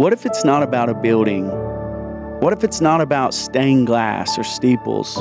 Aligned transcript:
What 0.00 0.14
if 0.14 0.24
it's 0.24 0.46
not 0.46 0.62
about 0.62 0.88
a 0.88 0.94
building? 0.94 1.46
What 2.40 2.54
if 2.54 2.64
it's 2.64 2.80
not 2.80 3.02
about 3.02 3.34
stained 3.34 3.86
glass 3.86 4.38
or 4.38 4.42
steeples? 4.42 5.18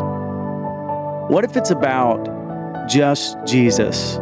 What 1.30 1.44
if 1.44 1.58
it's 1.58 1.70
about 1.70 2.26
just 2.88 3.36
Jesus? 3.46 4.22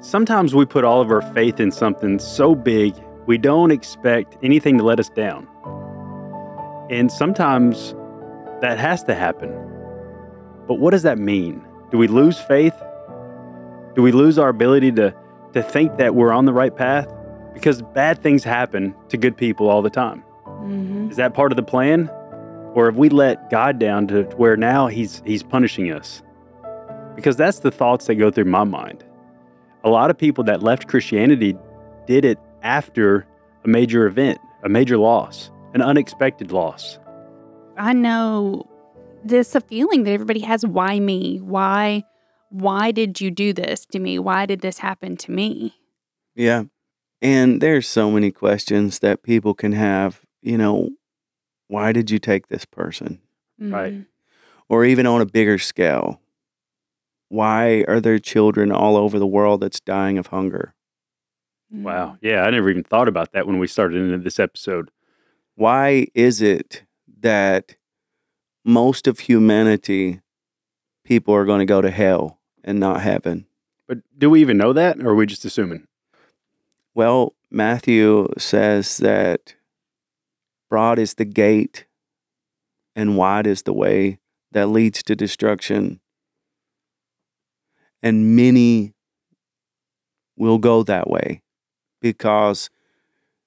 Sometimes 0.00 0.54
we 0.54 0.64
put 0.64 0.82
all 0.82 1.02
of 1.02 1.10
our 1.10 1.20
faith 1.34 1.60
in 1.60 1.70
something 1.70 2.18
so 2.20 2.54
big, 2.54 2.94
we 3.26 3.36
don't 3.36 3.70
expect 3.70 4.38
anything 4.42 4.78
to 4.78 4.82
let 4.82 4.98
us 4.98 5.10
down. 5.10 5.46
And 6.88 7.12
sometimes 7.12 7.94
that 8.62 8.78
has 8.78 9.02
to 9.02 9.14
happen. 9.14 9.50
But 10.66 10.78
what 10.78 10.92
does 10.92 11.02
that 11.02 11.18
mean? 11.18 11.62
Do 11.90 11.98
we 11.98 12.08
lose 12.08 12.38
faith? 12.38 12.72
Do 13.94 14.00
we 14.00 14.10
lose 14.10 14.38
our 14.38 14.48
ability 14.48 14.92
to, 14.92 15.14
to 15.56 15.62
think 15.62 15.96
that 15.96 16.14
we're 16.14 16.32
on 16.32 16.44
the 16.44 16.52
right 16.52 16.74
path? 16.74 17.08
Because 17.54 17.82
bad 17.82 18.22
things 18.22 18.44
happen 18.44 18.94
to 19.08 19.16
good 19.16 19.36
people 19.36 19.68
all 19.68 19.80
the 19.80 19.90
time. 19.90 20.22
Mm-hmm. 20.44 21.10
Is 21.10 21.16
that 21.16 21.32
part 21.32 21.50
of 21.50 21.56
the 21.56 21.62
plan? 21.62 22.10
Or 22.74 22.84
have 22.86 22.98
we 22.98 23.08
let 23.08 23.48
God 23.48 23.78
down 23.78 24.06
to 24.08 24.24
where 24.36 24.56
now 24.56 24.86
he's 24.86 25.22
he's 25.24 25.42
punishing 25.42 25.90
us? 25.90 26.22
Because 27.14 27.36
that's 27.36 27.60
the 27.60 27.70
thoughts 27.70 28.06
that 28.06 28.16
go 28.16 28.30
through 28.30 28.44
my 28.44 28.64
mind. 28.64 29.02
A 29.82 29.88
lot 29.88 30.10
of 30.10 30.18
people 30.18 30.44
that 30.44 30.62
left 30.62 30.88
Christianity 30.88 31.56
did 32.06 32.26
it 32.26 32.38
after 32.62 33.26
a 33.64 33.68
major 33.68 34.06
event, 34.06 34.38
a 34.62 34.68
major 34.68 34.98
loss, 34.98 35.50
an 35.72 35.80
unexpected 35.80 36.52
loss. 36.52 36.98
I 37.78 37.94
know 37.94 38.68
this 39.24 39.54
a 39.54 39.62
feeling 39.62 40.04
that 40.04 40.10
everybody 40.10 40.40
has. 40.40 40.66
Why 40.66 41.00
me? 41.00 41.38
Why? 41.38 42.04
Why 42.50 42.90
did 42.92 43.20
you 43.20 43.30
do 43.30 43.52
this 43.52 43.86
to 43.86 43.98
me? 43.98 44.18
Why 44.18 44.46
did 44.46 44.60
this 44.60 44.78
happen 44.78 45.16
to 45.18 45.30
me? 45.32 45.74
Yeah. 46.34 46.64
And 47.22 47.60
there's 47.60 47.88
so 47.88 48.10
many 48.10 48.30
questions 48.30 48.98
that 49.00 49.22
people 49.22 49.54
can 49.54 49.72
have, 49.72 50.20
you 50.42 50.58
know, 50.58 50.90
why 51.68 51.92
did 51.92 52.10
you 52.10 52.18
take 52.18 52.48
this 52.48 52.64
person? 52.64 53.20
Right. 53.58 53.92
Mhm. 53.94 54.06
Or 54.68 54.84
even 54.84 55.06
on 55.06 55.20
a 55.20 55.26
bigger 55.26 55.58
scale, 55.58 56.20
why 57.28 57.84
are 57.88 58.00
there 58.00 58.18
children 58.18 58.70
all 58.70 58.96
over 58.96 59.18
the 59.18 59.26
world 59.26 59.60
that's 59.60 59.80
dying 59.80 60.18
of 60.18 60.28
hunger? 60.28 60.74
Wow. 61.70 62.18
Yeah, 62.20 62.42
I 62.42 62.50
never 62.50 62.70
even 62.70 62.84
thought 62.84 63.08
about 63.08 63.32
that 63.32 63.46
when 63.46 63.58
we 63.58 63.66
started 63.66 64.00
into 64.00 64.18
this 64.18 64.38
episode. 64.38 64.90
Why 65.56 66.06
is 66.14 66.40
it 66.42 66.84
that 67.20 67.76
most 68.64 69.06
of 69.06 69.20
humanity, 69.20 70.20
people 71.06 71.34
are 71.34 71.44
going 71.44 71.60
to 71.60 71.64
go 71.64 71.80
to 71.80 71.90
hell 71.90 72.38
and 72.64 72.78
not 72.78 73.00
heaven? 73.00 73.46
But 73.88 73.98
do 74.18 74.28
we 74.28 74.40
even 74.40 74.58
know 74.58 74.72
that 74.72 75.00
or 75.00 75.10
are 75.10 75.14
we 75.14 75.26
just 75.26 75.44
assuming? 75.44 75.86
Well, 76.94 77.34
Matthew 77.50 78.28
says 78.36 78.98
that 78.98 79.54
broad 80.68 80.98
is 80.98 81.14
the 81.14 81.24
gate 81.24 81.86
and 82.96 83.16
wide 83.16 83.46
is 83.46 83.62
the 83.62 83.72
way 83.72 84.18
that 84.52 84.68
leads 84.68 85.02
to 85.04 85.14
destruction. 85.14 86.00
And 88.02 88.34
many 88.34 88.94
will 90.36 90.58
go 90.58 90.82
that 90.82 91.08
way 91.08 91.42
because 92.00 92.68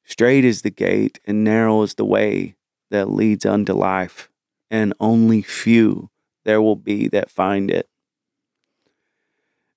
straight 0.04 0.46
is 0.46 0.62
the 0.62 0.72
gate 0.72 1.20
and 1.26 1.44
narrow 1.44 1.82
is 1.82 1.96
the 1.96 2.06
way 2.06 2.56
that 2.92 3.10
leads 3.10 3.46
unto 3.46 3.74
life, 3.74 4.30
and 4.72 4.94
only 5.00 5.44
few 5.44 6.10
there 6.46 6.62
will 6.62 6.76
be 6.76 7.08
that 7.10 7.30
find 7.32 7.70
it. 7.70 7.88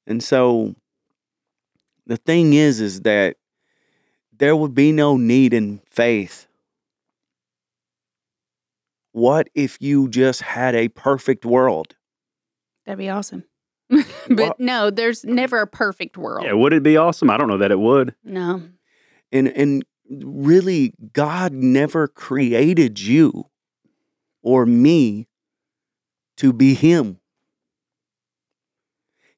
And 0.06 0.22
so 0.22 0.74
the 2.06 2.16
thing 2.16 2.52
is, 2.54 2.80
is 2.80 3.02
that 3.02 3.36
there 4.36 4.56
would 4.56 4.74
be 4.74 4.90
no 4.92 5.16
need 5.16 5.54
in 5.54 5.80
faith. 5.86 6.46
What 9.12 9.48
if 9.54 9.76
you 9.80 10.08
just 10.08 10.42
had 10.42 10.74
a 10.74 10.88
perfect 10.88 11.44
world? 11.44 11.96
That'd 12.86 12.98
be 12.98 13.10
awesome. 13.10 13.44
but 13.90 14.06
Well- 14.30 14.56
no, 14.58 14.90
there's 14.90 15.24
never 15.24 15.60
a 15.60 15.66
perfect 15.66 16.16
world. 16.16 16.44
Yeah, 16.46 16.54
would 16.54 16.72
it 16.72 16.82
be 16.82 16.96
awesome? 16.96 17.30
I 17.30 17.36
don't 17.36 17.48
know 17.48 17.58
that 17.58 17.70
it 17.70 17.78
would. 17.78 18.14
No. 18.24 18.62
And 19.30 19.48
and 19.48 19.84
really 20.10 20.94
God 21.12 21.52
never 21.52 22.08
created 22.08 23.00
you 23.00 23.44
or 24.42 24.66
me 24.66 25.28
to 26.38 26.52
be 26.52 26.74
him. 26.74 27.18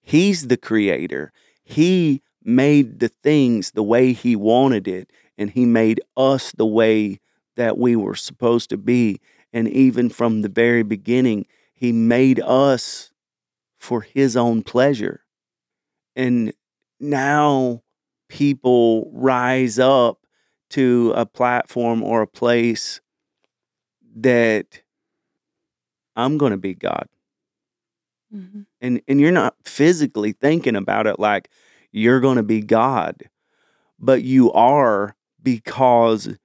He's 0.02 0.48
the 0.48 0.56
creator. 0.56 1.32
He 1.64 2.22
made 2.42 3.00
the 3.00 3.08
things 3.08 3.70
the 3.70 3.82
way 3.82 4.12
he 4.12 4.36
wanted 4.36 4.86
it 4.86 5.10
and 5.38 5.50
he 5.50 5.64
made 5.64 6.00
us 6.16 6.52
the 6.52 6.66
way 6.66 7.20
that 7.56 7.78
we 7.78 7.96
were 7.96 8.14
supposed 8.14 8.68
to 8.70 8.76
be 8.76 9.20
and 9.52 9.68
even 9.68 10.10
from 10.10 10.42
the 10.42 10.48
very 10.48 10.82
beginning 10.82 11.46
he 11.72 11.90
made 11.92 12.40
us 12.40 13.10
for 13.78 14.02
his 14.02 14.36
own 14.36 14.62
pleasure. 14.62 15.24
And 16.16 16.52
now 17.00 17.82
people 18.28 19.10
rise 19.12 19.78
up 19.78 20.20
to 20.70 21.12
a 21.16 21.26
platform 21.26 22.02
or 22.02 22.22
a 22.22 22.26
place 22.26 23.00
that 24.16 24.82
I'm 26.16 26.38
going 26.38 26.52
to 26.52 26.58
be 26.58 26.74
God. 26.74 27.08
hmm 28.30 28.62
And 28.80 29.00
and 29.08 29.20
you're 29.20 29.30
not 29.32 29.56
physically 29.64 30.32
thinking 30.32 30.76
about 30.76 31.06
it 31.06 31.18
like 31.18 31.50
you're 31.92 32.20
going 32.20 32.36
to 32.36 32.42
be 32.42 32.60
God, 32.60 33.28
but 33.98 34.22
you 34.22 34.52
are 34.52 35.16
because 35.42 36.36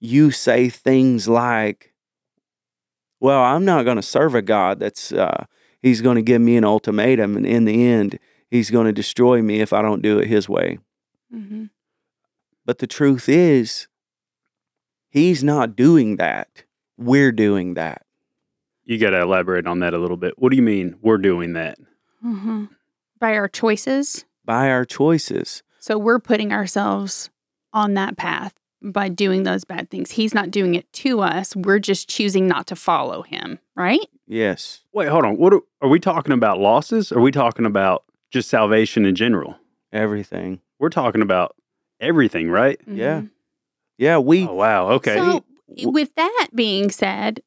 you 0.00 0.30
say 0.30 0.68
things 0.68 1.28
like 1.28 1.92
well, 3.18 3.42
I'm 3.42 3.64
not 3.64 3.84
going 3.84 3.96
to 3.96 4.02
serve 4.02 4.34
a 4.34 4.42
God 4.42 4.78
that's 4.78 5.12
uh 5.12 5.46
he's 5.82 6.00
going 6.00 6.16
to 6.16 6.22
give 6.22 6.40
me 6.40 6.56
an 6.56 6.64
ultimatum 6.64 7.36
and 7.36 7.46
in 7.46 7.64
the 7.64 7.86
end 7.86 8.18
he's 8.50 8.70
going 8.70 8.86
to 8.86 8.92
destroy 8.92 9.42
me 9.42 9.60
if 9.60 9.72
I 9.72 9.82
don't 9.82 10.02
do 10.02 10.18
it 10.18 10.28
his 10.28 10.48
way. 10.48 10.78
hmm 11.30 11.64
But 12.64 12.78
the 12.78 12.86
truth 12.86 13.28
is, 13.28 13.88
he's 15.08 15.42
not 15.42 15.76
doing 15.76 16.16
that. 16.16 16.64
We're 16.96 17.32
doing 17.32 17.74
that. 17.74 18.05
You 18.86 18.98
got 18.98 19.10
to 19.10 19.20
elaborate 19.20 19.66
on 19.66 19.80
that 19.80 19.92
a 19.94 19.98
little 19.98 20.16
bit. 20.16 20.34
What 20.38 20.50
do 20.50 20.56
you 20.56 20.62
mean 20.62 20.96
we're 21.02 21.18
doing 21.18 21.52
that? 21.54 21.78
hmm 22.22 22.64
By 23.18 23.36
our 23.36 23.48
choices. 23.48 24.24
by 24.44 24.70
our 24.70 24.84
choices. 24.84 25.62
So 25.80 25.98
we're 25.98 26.18
putting 26.20 26.52
ourselves 26.52 27.30
on 27.72 27.94
that 27.94 28.16
path 28.16 28.54
by 28.82 29.08
doing 29.08 29.42
those 29.42 29.64
bad 29.64 29.90
things. 29.90 30.12
He's 30.12 30.34
not 30.34 30.50
doing 30.50 30.74
it 30.74 30.90
to 30.94 31.20
us. 31.20 31.54
We're 31.56 31.78
just 31.80 32.08
choosing 32.08 32.46
not 32.46 32.66
to 32.68 32.76
follow 32.76 33.22
him, 33.22 33.58
right? 33.74 34.06
Yes. 34.26 34.80
Wait, 34.92 35.08
hold 35.08 35.24
on. 35.24 35.36
What 35.36 35.52
are, 35.52 35.60
are 35.82 35.88
we 35.88 35.98
talking 36.00 36.32
about 36.32 36.58
losses? 36.58 37.10
Are 37.12 37.20
we 37.20 37.30
talking 37.32 37.66
about 37.66 38.04
just 38.30 38.48
salvation 38.48 39.04
in 39.04 39.14
general? 39.14 39.56
Everything. 39.92 40.60
We're 40.78 40.90
talking 40.90 41.22
about 41.22 41.56
everything, 42.00 42.50
right? 42.50 42.80
Yeah. 42.86 43.20
Mhm. 43.22 43.30
Yeah, 43.98 44.18
we 44.18 44.46
Oh, 44.46 44.54
wow. 44.54 44.88
Okay. 44.90 45.16
So, 45.16 45.44
with 45.90 46.14
that 46.16 46.48
being 46.54 46.90
said, 46.90 47.40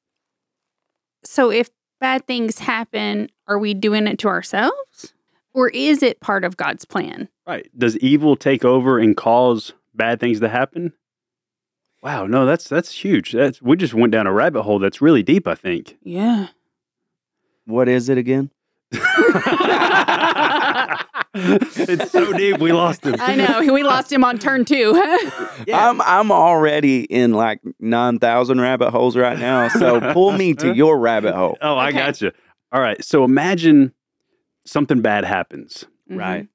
so 1.23 1.49
if 1.51 1.69
bad 1.99 2.25
things 2.27 2.59
happen, 2.59 3.29
are 3.47 3.59
we 3.59 3.73
doing 3.73 4.07
it 4.07 4.19
to 4.19 4.27
ourselves? 4.27 5.13
Or 5.53 5.69
is 5.69 6.03
it 6.03 6.19
part 6.21 6.43
of 6.43 6.57
God's 6.57 6.85
plan? 6.85 7.27
right. 7.47 7.67
Does 7.77 7.97
evil 7.97 8.35
take 8.35 8.63
over 8.63 8.99
and 8.99 9.17
cause 9.17 9.73
bad 9.95 10.19
things 10.19 10.39
to 10.39 10.49
happen? 10.49 10.93
Wow. 12.03 12.27
No, 12.27 12.45
that's 12.45 12.69
that's 12.69 13.03
huge. 13.03 13.31
That's 13.33 13.61
we 13.61 13.75
just 13.75 13.93
went 13.93 14.11
down 14.13 14.27
a 14.27 14.31
rabbit 14.31 14.61
hole 14.63 14.79
that's 14.79 15.01
really 15.01 15.23
deep, 15.23 15.47
I 15.47 15.55
think. 15.55 15.97
Yeah. 16.03 16.47
what 17.65 17.89
is 17.89 18.07
it 18.09 18.17
again? 18.17 18.51
it's 21.35 22.11
so 22.11 22.33
deep 22.33 22.59
we 22.59 22.71
lost 22.71 23.05
him. 23.05 23.15
I 23.19 23.35
know. 23.35 23.73
We 23.73 23.83
lost 23.83 24.11
him 24.11 24.23
on 24.23 24.37
turn 24.39 24.65
two. 24.65 24.93
Yeah. 25.67 25.89
I'm 25.89 25.99
I'm 26.01 26.31
already 26.31 27.01
in 27.03 27.33
like 27.33 27.59
9,000 27.81 28.61
rabbit 28.61 28.91
holes 28.91 29.17
right 29.17 29.37
now. 29.37 29.67
So 29.67 29.99
pull 30.13 30.31
me 30.31 30.53
to 30.55 30.73
your 30.73 30.97
rabbit 30.97 31.35
hole. 31.35 31.57
Oh, 31.61 31.75
I 31.75 31.89
Okay. 31.89 31.97
got 31.97 32.21
you. 32.21 32.31
All 32.71 32.81
right. 32.81 33.03
So 33.03 33.23
imagine 33.25 33.93
something 34.65 35.01
bad 35.01 35.25
happens. 35.25 35.85
Mm-hmm. 36.09 36.17
Right. 36.19 36.47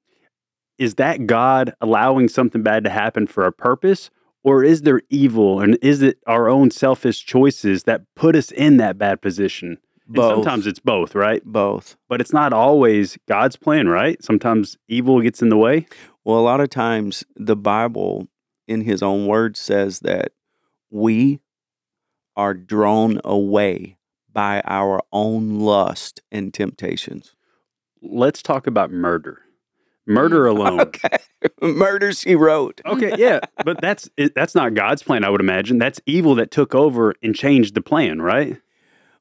Is 0.79 0.95
that 0.95 1.27
God 1.27 1.73
allowing 1.79 2.27
something 2.27 2.63
bad 2.63 2.83
to 2.85 2.89
happen 2.89 3.27
for 3.27 3.45
a 3.45 3.51
purpose? 3.51 4.09
Or 4.43 4.63
is 4.63 4.81
there 4.81 5.01
evil 5.09 5.61
and 5.61 5.77
is 5.81 6.01
it 6.01 6.17
our 6.27 6.49
own 6.49 6.71
selfish 6.71 7.23
choices 7.25 7.83
that 7.83 8.01
put 8.15 8.35
us 8.35 8.51
in 8.51 8.77
that 8.77 8.97
bad 8.97 9.21
position? 9.21 9.77
And 10.07 10.17
sometimes 10.17 10.67
it's 10.67 10.79
both, 10.79 11.15
right? 11.15 11.43
Both. 11.43 11.95
But 12.07 12.21
it's 12.21 12.33
not 12.33 12.53
always 12.53 13.17
God's 13.27 13.55
plan, 13.55 13.87
right? 13.87 14.23
Sometimes 14.23 14.77
evil 14.87 15.21
gets 15.21 15.41
in 15.41 15.49
the 15.49 15.57
way. 15.57 15.87
Well, 16.23 16.39
a 16.39 16.41
lot 16.41 16.61
of 16.61 16.69
times 16.69 17.23
the 17.35 17.55
Bible, 17.55 18.27
in 18.67 18.81
his 18.81 19.01
own 19.01 19.27
words, 19.27 19.59
says 19.59 19.99
that 19.99 20.31
we 20.89 21.39
are 22.35 22.53
drawn 22.53 23.19
away 23.23 23.97
by 24.31 24.61
our 24.65 25.01
own 25.11 25.59
lust 25.59 26.21
and 26.31 26.53
temptations. 26.53 27.35
Let's 28.01 28.41
talk 28.41 28.67
about 28.67 28.91
murder. 28.91 29.41
Murder 30.05 30.45
alone. 30.47 30.81
Okay. 30.81 31.17
Murder 31.61 32.11
she 32.11 32.35
wrote. 32.35 32.81
Okay, 32.85 33.13
yeah, 33.17 33.39
but 33.63 33.79
that's 33.81 34.09
that's 34.35 34.55
not 34.55 34.73
God's 34.73 35.03
plan. 35.03 35.23
I 35.23 35.29
would 35.29 35.41
imagine 35.41 35.77
that's 35.77 36.01
evil 36.05 36.35
that 36.35 36.51
took 36.51 36.75
over 36.75 37.13
and 37.21 37.35
changed 37.35 37.75
the 37.75 37.81
plan, 37.81 38.21
right? 38.21 38.57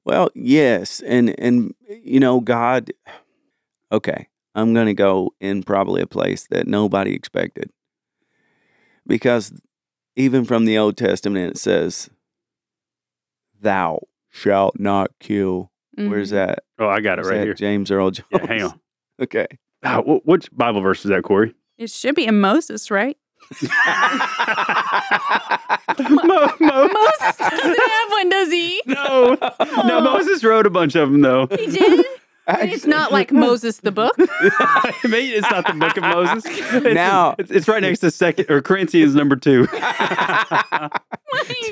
Well, 0.04 0.28
yes, 0.34 1.00
and 1.00 1.34
and 1.40 1.74
you 1.88 2.20
know 2.20 2.40
God. 2.40 2.92
Okay, 3.92 4.28
I'm 4.54 4.74
going 4.74 4.86
to 4.86 4.94
go 4.94 5.32
in 5.40 5.62
probably 5.62 6.02
a 6.02 6.06
place 6.06 6.46
that 6.50 6.66
nobody 6.66 7.14
expected, 7.14 7.70
because 9.06 9.52
even 10.16 10.44
from 10.44 10.64
the 10.66 10.76
Old 10.78 10.96
Testament 10.96 11.50
it 11.52 11.58
says, 11.58 12.10
"Thou 13.60 14.00
shalt 14.30 14.78
not 14.78 15.10
kill." 15.20 15.70
Where's 15.96 16.30
Mhm. 16.30 16.34
that? 16.34 16.64
Oh, 16.78 16.88
I 16.88 17.00
got 17.00 17.18
it 17.18 17.22
Where's 17.22 17.36
right 17.36 17.44
here. 17.44 17.54
James 17.54 17.90
Earl 17.90 18.10
Jones. 18.10 18.26
Yeah, 18.30 18.46
hang 18.46 18.62
on. 18.62 18.80
Okay. 19.22 19.46
Wh- 19.84 20.26
which 20.26 20.50
Bible 20.50 20.80
verse 20.80 21.04
is 21.04 21.08
that, 21.10 21.22
Cory? 21.22 21.54
It 21.78 21.88
should 21.88 22.16
be 22.16 22.26
in 22.26 22.40
Moses, 22.40 22.90
right? 22.90 23.16
Mo- 25.98 26.22
Mo- 26.60 26.88
Moses 26.88 27.36
doesn't 27.36 27.90
have 27.90 28.10
one, 28.10 28.28
does 28.28 28.50
he? 28.50 28.82
no, 28.86 29.36
no. 29.84 30.00
Moses 30.00 30.42
wrote 30.44 30.66
a 30.66 30.70
bunch 30.70 30.94
of 30.94 31.10
them, 31.10 31.20
though. 31.20 31.46
He 31.48 31.66
did. 31.66 32.04
And 32.46 32.70
it's 32.70 32.86
not 32.86 33.10
like 33.10 33.32
Moses 33.32 33.78
the 33.78 33.90
book. 33.92 34.14
It's 35.06 35.50
not 35.50 35.66
the 35.66 35.72
Book 35.74 35.96
of 35.96 36.02
Moses. 36.02 36.44
It's, 36.46 36.94
Now- 36.94 37.34
it's, 37.38 37.50
it's 37.50 37.68
right 37.68 37.80
next 37.80 38.00
to 38.00 38.10
Second 38.10 38.50
or 38.50 38.60
Corinthians 38.60 39.14
number 39.14 39.36
two. 39.36 39.66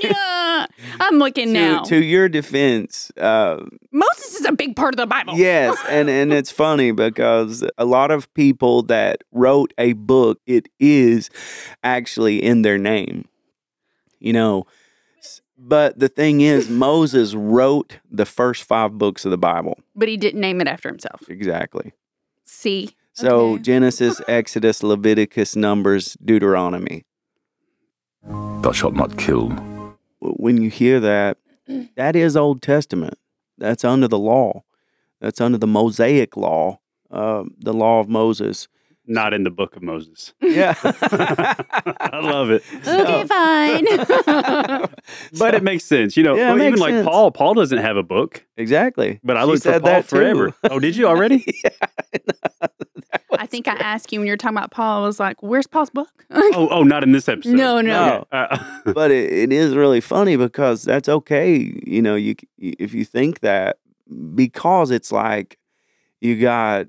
yeah. 0.00 0.67
I'm 1.00 1.19
looking 1.19 1.49
to, 1.49 1.53
now. 1.53 1.82
to 1.85 2.03
your 2.03 2.29
defense, 2.29 3.11
uh, 3.19 3.59
Moses 3.93 4.35
is 4.41 4.47
a 4.47 4.53
big 4.53 4.76
part 4.76 4.94
of 4.94 4.99
the 4.99 5.06
Bible. 5.06 5.35
Yes, 5.35 5.76
and 5.88 6.09
and 6.09 6.32
it's 6.32 6.50
funny 6.50 6.93
because 6.93 7.64
a 7.79 7.85
lot 7.85 8.11
of 8.11 8.32
people 8.35 8.82
that 8.85 9.23
wrote 9.32 9.73
a 9.79 9.93
book, 9.94 10.41
it 10.47 10.69
is 10.81 11.31
actually 11.85 12.43
in 12.43 12.62
their 12.62 12.79
name. 12.79 13.26
You 14.23 14.33
know, 14.33 14.67
but 15.59 15.99
the 15.99 16.09
thing 16.09 16.41
is 16.43 16.71
Moses 16.71 17.35
wrote 17.35 17.99
the 18.11 18.25
first 18.25 18.63
5 18.63 18.97
books 18.99 19.25
of 19.25 19.33
the 19.33 19.39
Bible. 19.39 19.81
But 19.97 20.09
he 20.09 20.17
didn't 20.17 20.41
name 20.41 20.61
it 20.61 20.69
after 20.69 20.89
himself. 20.89 21.29
Exactly. 21.29 21.93
See. 22.45 22.91
So 23.15 23.55
Okay. 23.55 23.63
Genesis, 23.63 24.21
Exodus, 24.29 24.83
Leviticus, 24.83 25.57
Numbers, 25.57 26.17
Deuteronomy. 26.25 27.05
Thou 28.25 28.71
shalt 28.73 28.95
not 28.95 29.19
kill. 29.19 29.49
When 30.21 30.63
you 30.63 30.71
hear 30.71 31.01
that, 31.01 31.39
that 31.97 32.15
is 32.15 32.37
Old 32.37 32.63
Testament. 32.63 33.19
That's 33.59 33.85
under 33.85 34.07
the 34.07 34.19
law. 34.19 34.63
That's 35.21 35.41
under 35.41 35.59
the 35.59 35.67
Mosaic 35.67 36.37
law, 36.37 36.79
uh, 37.11 37.45
the 37.59 37.75
law 37.75 37.99
of 38.01 38.09
Moses. 38.09 38.69
Not 39.06 39.34
in 39.34 39.43
the 39.43 39.50
Book 39.50 39.75
of 39.75 39.82
Moses. 39.82 40.32
Yeah. 40.40 40.75
I 40.84 42.20
love 42.22 42.50
it. 42.50 42.62
Okay, 42.87 43.25
fine. 43.26 44.88
But 45.38 45.54
it 45.54 45.62
makes 45.62 45.84
sense, 45.84 46.16
you 46.16 46.22
know. 46.22 46.37
Yeah, 46.37 46.50
it 46.50 46.54
well, 46.54 46.56
even 46.58 46.70
makes 46.72 46.81
like 46.81 46.93
sense. 46.93 47.08
Paul, 47.08 47.31
Paul 47.32 47.54
doesn't 47.54 47.78
have 47.78 47.96
a 47.96 48.02
book, 48.02 48.46
exactly. 48.56 49.19
but 49.25 49.37
I 49.37 49.40
She 49.43 49.46
looked 49.46 49.62
for 49.64 49.72
Paul 49.72 49.81
that 49.81 50.04
forever. 50.04 50.54
Oh, 50.70 50.78
did 50.78 50.96
you 50.96 51.08
already? 51.08 51.44
I 53.38 53.46
think 53.46 53.66
I 53.66 53.72
asked 53.75 54.12
you 54.12 54.20
when 54.20 54.26
you 54.26 54.32
were 54.32 54.37
talking 54.37 54.56
about 54.56 54.70
Paul. 54.70 55.02
I 55.02 55.06
was 55.06 55.19
like, 55.19 55.43
"Where's 55.43 55.66
Paul's 55.66 55.90
book?" 55.90 56.25
oh, 56.31 56.69
oh, 56.70 56.82
not 56.82 57.02
in 57.02 57.12
this 57.12 57.28
episode. 57.28 57.54
no, 57.54 57.81
no. 57.81 58.06
No. 58.06 58.26
Uh, 58.31 58.81
but 58.93 59.10
it, 59.10 59.32
it 59.32 59.52
is 59.52 59.75
really 59.75 60.00
funny 60.00 60.37
because 60.37 60.82
that's 60.82 61.08
okay. 61.08 61.72
You 61.84 62.02
know, 62.02 62.14
you 62.14 62.37
if 62.58 62.94
you 62.94 63.04
think 63.04 63.40
that 63.40 63.78
because 64.34 64.90
it's 64.90 65.10
like 65.10 65.58
you 66.20 66.40
got 66.40 66.87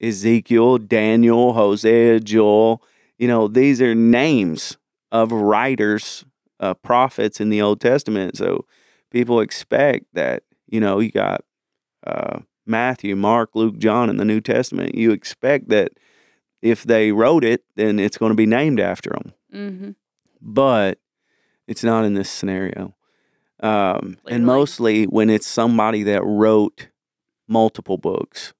Ezekiel, 0.00 0.78
Daniel, 0.78 1.52
Hosea, 1.52 2.20
Joel. 2.20 2.82
You 3.18 3.28
know, 3.28 3.48
these 3.48 3.82
are 3.82 3.94
names 3.94 4.78
of 5.12 5.32
writers, 5.32 6.24
uh, 6.58 6.74
prophets 6.74 7.40
in 7.40 7.50
the 7.50 7.60
Old 7.60 7.80
Testament. 7.80 8.36
So 8.36 8.64
people 9.10 9.40
expect 9.40 10.06
that. 10.14 10.42
You 10.66 10.80
know, 10.80 11.00
you 11.00 11.10
got 11.10 11.44
uh, 12.06 12.40
Matthew, 12.64 13.16
Mark, 13.16 13.50
Luke, 13.54 13.78
John 13.78 14.08
in 14.08 14.16
the 14.16 14.24
New 14.24 14.40
Testament. 14.40 14.94
You 14.94 15.10
expect 15.10 15.68
that 15.70 15.92
if 16.62 16.84
they 16.84 17.10
wrote 17.10 17.44
it, 17.44 17.64
then 17.74 17.98
it's 17.98 18.18
going 18.18 18.30
to 18.30 18.36
be 18.36 18.46
named 18.46 18.80
after 18.80 19.10
them 19.10 19.32
hmm 19.52 19.90
but 20.40 20.98
it's 21.66 21.84
not 21.84 22.04
in 22.04 22.14
this 22.14 22.30
scenario. 22.30 22.94
Um, 23.62 24.16
and 24.26 24.46
mostly 24.46 25.04
when 25.04 25.28
it's 25.28 25.46
somebody 25.46 26.02
that 26.04 26.22
wrote 26.24 26.88
multiple 27.46 27.98
books, 27.98 28.54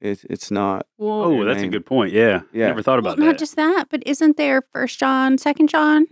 it, 0.00 0.24
it's 0.28 0.50
not. 0.50 0.86
Well, 0.98 1.22
oh, 1.22 1.44
that's 1.44 1.62
a 1.62 1.68
good 1.68 1.86
point. 1.86 2.12
Yeah. 2.12 2.42
Yeah. 2.52 2.68
Never 2.68 2.82
thought 2.82 3.02
well, 3.02 3.16
that. 3.16 3.22
not 3.22 3.38
just 3.38 3.56
that, 3.56 3.86
but 3.90 4.02
isn't 4.06 4.36
there 4.36 4.62
First 4.72 4.98
John, 4.98 5.38
Second 5.38 5.68
John? 5.68 6.06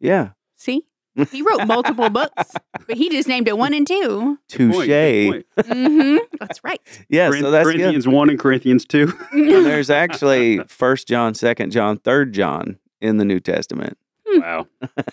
Yeah, 0.00 0.30
See, 0.58 0.82
he 1.30 1.42
wrote 1.42 1.66
multiple 1.66 2.10
books, 2.10 2.52
but 2.86 2.96
he 2.96 3.08
just 3.08 3.28
named 3.28 3.48
it 3.48 3.56
one 3.56 3.72
and 3.74 3.86
two. 3.86 4.38
Good 4.50 4.72
point, 4.72 4.88
touche. 4.88 5.30
point. 5.30 5.66
hmm 5.66 6.16
That's 6.38 6.62
right. 6.62 6.80
Yeah, 7.08 7.28
Corinth- 7.28 7.44
so 7.44 7.50
that's 7.50 7.66
good. 7.66 7.76
Corinthians 7.76 8.08
1 8.08 8.30
and 8.30 8.38
Corinthians 8.38 8.84
2. 8.84 9.12
And 9.32 9.66
there's 9.66 9.90
actually 9.90 10.58
First 10.68 11.08
John, 11.08 11.34
Second 11.34 11.70
John, 11.70 11.98
Third 11.98 12.32
John 12.32 12.78
in 13.00 13.16
the 13.16 13.24
New 13.24 13.40
Testament. 13.40 13.96
wow. 14.26 14.66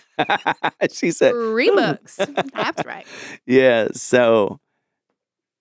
she 0.92 1.10
said, 1.10 1.32
Three 1.32 1.70
books. 1.70 2.16
That's 2.54 2.84
right. 2.84 3.06
Yeah, 3.46 3.88
so 3.92 4.60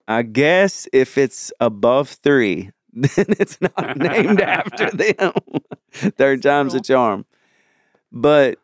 I 0.07 0.21
guess 0.21 0.87
if 0.93 1.17
it's 1.17 1.51
above 1.59 2.09
three, 2.09 2.71
then 2.93 3.25
it's 3.39 3.59
not 3.59 3.97
named 3.97 4.41
after 4.41 4.89
them. 4.91 5.33
Third 5.91 6.41
time's 6.43 6.73
a 6.73 6.81
charm. 6.81 7.25
But 8.11 8.59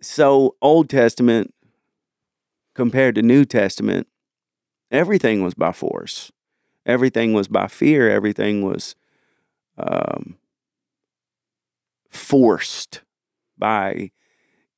so 0.00 0.56
Old 0.60 0.90
Testament 0.90 1.54
compared 2.74 3.14
to 3.14 3.22
New 3.22 3.44
Testament, 3.44 4.08
everything 4.90 5.42
was 5.42 5.54
by 5.54 5.72
force. 5.72 6.32
Everything 6.84 7.32
was 7.32 7.46
by 7.46 7.68
fear. 7.68 8.10
Everything 8.10 8.62
was 8.62 8.96
um, 9.78 10.36
forced 12.10 13.02
by 13.56 14.10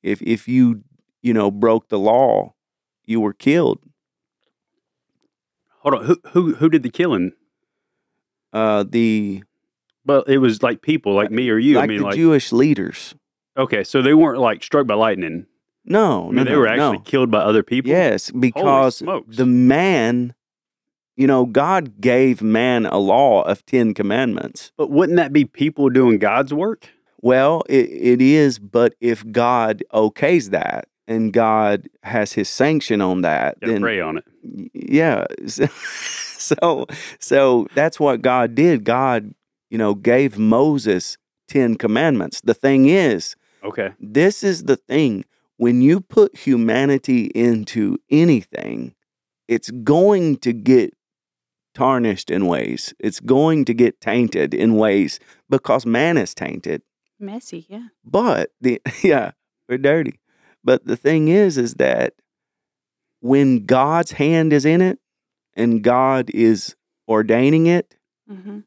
if 0.03 0.21
if 0.21 0.47
you 0.47 0.83
you 1.23 1.33
know 1.33 1.49
broke 1.49 1.89
the 1.89 1.97
law, 1.97 2.53
you 3.05 3.19
were 3.19 3.33
killed. 3.33 3.79
Hold 5.85 6.01
on. 6.01 6.05
Who, 6.05 6.17
who, 6.31 6.55
who 6.55 6.69
did 6.69 6.81
the 6.81 6.89
killing? 6.89 7.33
Uh, 8.51 8.83
the 8.87 9.43
Well, 10.05 10.23
it 10.23 10.39
was 10.39 10.63
like 10.63 10.81
people 10.81 11.13
like 11.13 11.29
me 11.29 11.49
or 11.49 11.59
you. 11.59 11.75
like 11.75 11.83
I 11.83 11.87
mean, 11.87 11.97
the 11.99 12.05
like, 12.05 12.15
Jewish 12.15 12.51
leaders. 12.51 13.13
okay, 13.55 13.83
so 13.83 14.01
they 14.01 14.13
weren't 14.15 14.39
like 14.39 14.63
struck 14.63 14.87
by 14.87 14.95
lightning. 14.95 15.45
No, 15.85 16.23
I 16.23 16.25
mean, 16.25 16.35
no, 16.35 16.43
they 16.45 16.51
no, 16.51 16.59
were 16.59 16.67
actually 16.67 16.97
no. 16.97 17.03
killed 17.03 17.29
by 17.29 17.39
other 17.39 17.61
people. 17.61 17.91
Yes, 17.91 18.31
because 18.31 19.03
the 19.27 19.45
man, 19.45 20.33
you 21.15 21.27
know, 21.27 21.45
God 21.45 22.01
gave 22.01 22.41
man 22.41 22.87
a 22.87 22.97
law 22.97 23.43
of 23.43 23.63
Ten 23.67 23.93
Commandments. 23.93 24.71
But 24.77 24.89
wouldn't 24.89 25.17
that 25.17 25.31
be 25.31 25.45
people 25.45 25.89
doing 25.89 26.17
God's 26.17 26.51
work? 26.53 26.89
Well, 27.21 27.61
it, 27.69 27.89
it 27.91 28.21
is, 28.21 28.57
but 28.57 28.95
if 28.99 29.23
God 29.31 29.83
okays 29.93 30.49
that 30.49 30.87
and 31.07 31.31
God 31.33 31.87
has 32.03 32.33
His 32.33 32.49
sanction 32.49 33.01
on 33.01 33.21
that, 33.21 33.59
Gotta 33.59 33.71
then 33.73 33.81
pray 33.81 33.99
on 34.01 34.17
it. 34.17 34.71
yeah. 34.73 35.25
So, 36.37 36.85
so 37.19 37.65
that's 37.75 37.99
what 37.99 38.21
God 38.21 38.53
did. 38.55 38.83
God, 38.83 39.33
you 39.71 39.77
know, 39.77 39.95
gave 39.95 40.37
Moses 40.37 41.17
Ten 41.47 41.75
Commandments. 41.75 42.41
The 42.41 42.53
thing 42.53 42.87
is, 42.87 43.35
Okay. 43.63 43.91
this 43.99 44.43
is 44.43 44.65
the 44.65 44.75
thing 44.75 45.25
when 45.57 45.81
you 45.81 46.01
put 46.01 46.35
humanity 46.37 47.31
into 47.33 47.97
anything 48.11 48.93
it's 49.47 49.71
going 49.71 50.35
to 50.37 50.51
get 50.53 50.93
tarnished 51.73 52.29
in 52.29 52.45
ways 52.47 52.93
it's 52.99 53.19
going 53.19 53.65
to 53.65 53.73
get 53.73 53.99
tainted 54.01 54.53
in 54.53 54.75
ways 54.75 55.19
because 55.49 55.85
man 55.85 56.17
is 56.17 56.33
tainted 56.35 56.81
Messy, 57.19 57.65
yeah. 57.69 57.87
but 58.03 58.51
the 58.61 58.81
yeah 59.03 59.31
we're 59.67 59.77
dirty 59.77 60.19
but 60.65 60.85
the 60.85 60.97
thing 60.97 61.29
is 61.29 61.57
is 61.57 61.75
that 61.75 62.13
when 63.21 63.65
god's 63.65 64.11
hand 64.13 64.51
is 64.51 64.65
in 64.65 64.81
it 64.81 64.99
and 65.55 65.83
god 65.83 66.29
is 66.31 66.75
ordaining 67.07 67.67
it 67.67 67.95
hmm 68.27 68.59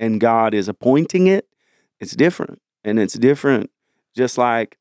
and 0.00 0.20
God 0.20 0.54
is 0.54 0.68
appointing 0.68 1.26
it, 1.26 1.46
it's 2.00 2.14
different. 2.14 2.60
And 2.84 2.98
it's 2.98 3.14
different 3.14 3.70
just 4.16 4.38
like 4.38 4.78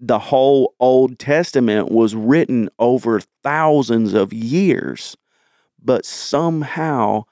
the 0.00 0.18
whole 0.18 0.74
Old 0.80 1.18
Testament 1.18 1.90
was 1.90 2.14
written 2.14 2.68
over 2.78 3.20
thousands 3.42 4.12
of 4.12 4.32
years, 4.32 5.16
but 5.82 6.04
somehow 6.04 7.24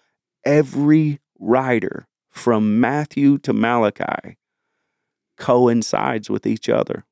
every 0.44 1.20
writer 1.38 2.06
from 2.30 2.80
Matthew 2.80 3.38
to 3.38 3.52
Malachi 3.52 4.36
coincides 5.36 6.30
with 6.30 6.46
each 6.46 6.68
other 6.68 7.04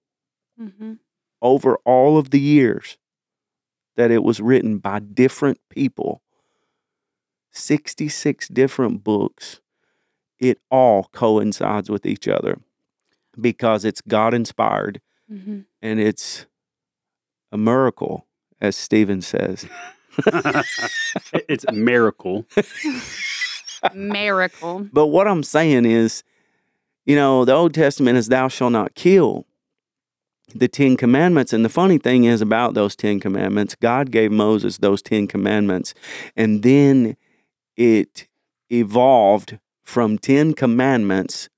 hmm 0.60 0.92
over 1.42 1.76
all 1.86 2.18
of 2.18 2.30
the 2.30 2.38
years 2.40 2.98
that 3.96 4.10
it 4.10 4.22
was 4.22 4.40
written 4.40 4.76
by 4.78 4.98
different 4.98 5.58
people 5.70 6.20
66 7.52 8.48
different 8.48 9.02
books 9.02 9.60
it 10.38 10.58
all 10.70 11.08
coincides 11.12 11.88
with 11.90 12.04
each 12.06 12.28
other 12.28 12.58
because 13.40 13.84
it's 13.84 14.00
God 14.02 14.34
inspired 14.34 15.00
Mhm. 15.30 15.64
and 15.80 16.00
it's 16.00 16.46
a 17.52 17.56
miracle, 17.58 18.26
as 18.60 18.76
Steven 18.76 19.20
says. 19.22 19.66
It's 21.48 21.64
a 21.64 21.72
miracle. 21.72 22.46
Miracle. 23.94 24.88
But 24.92 25.06
what 25.08 25.26
I'm 25.28 25.42
saying 25.42 25.84
is, 25.86 26.22
you 27.06 27.16
know, 27.16 27.44
the 27.44 27.54
Old 27.54 27.74
Testament 27.74 28.18
is 28.18 28.28
thou 28.28 28.48
shalt 28.48 28.72
not 28.72 28.94
kill. 28.94 29.46
The 30.54 30.68
Ten 30.68 30.96
Commandments. 30.96 31.52
And 31.52 31.64
the 31.64 31.68
funny 31.68 31.98
thing 31.98 32.24
is 32.24 32.40
about 32.40 32.74
those 32.74 32.96
Ten 32.96 33.20
Commandments, 33.20 33.74
God 33.74 34.10
gave 34.10 34.32
Moses 34.32 34.78
those 34.78 35.02
Ten 35.02 35.26
Commandments. 35.26 35.94
And 36.36 36.62
then 36.62 37.16
it 37.76 38.28
evolved 38.70 39.58
from 39.82 40.18
10 40.18 40.54
commandments, 40.54 41.48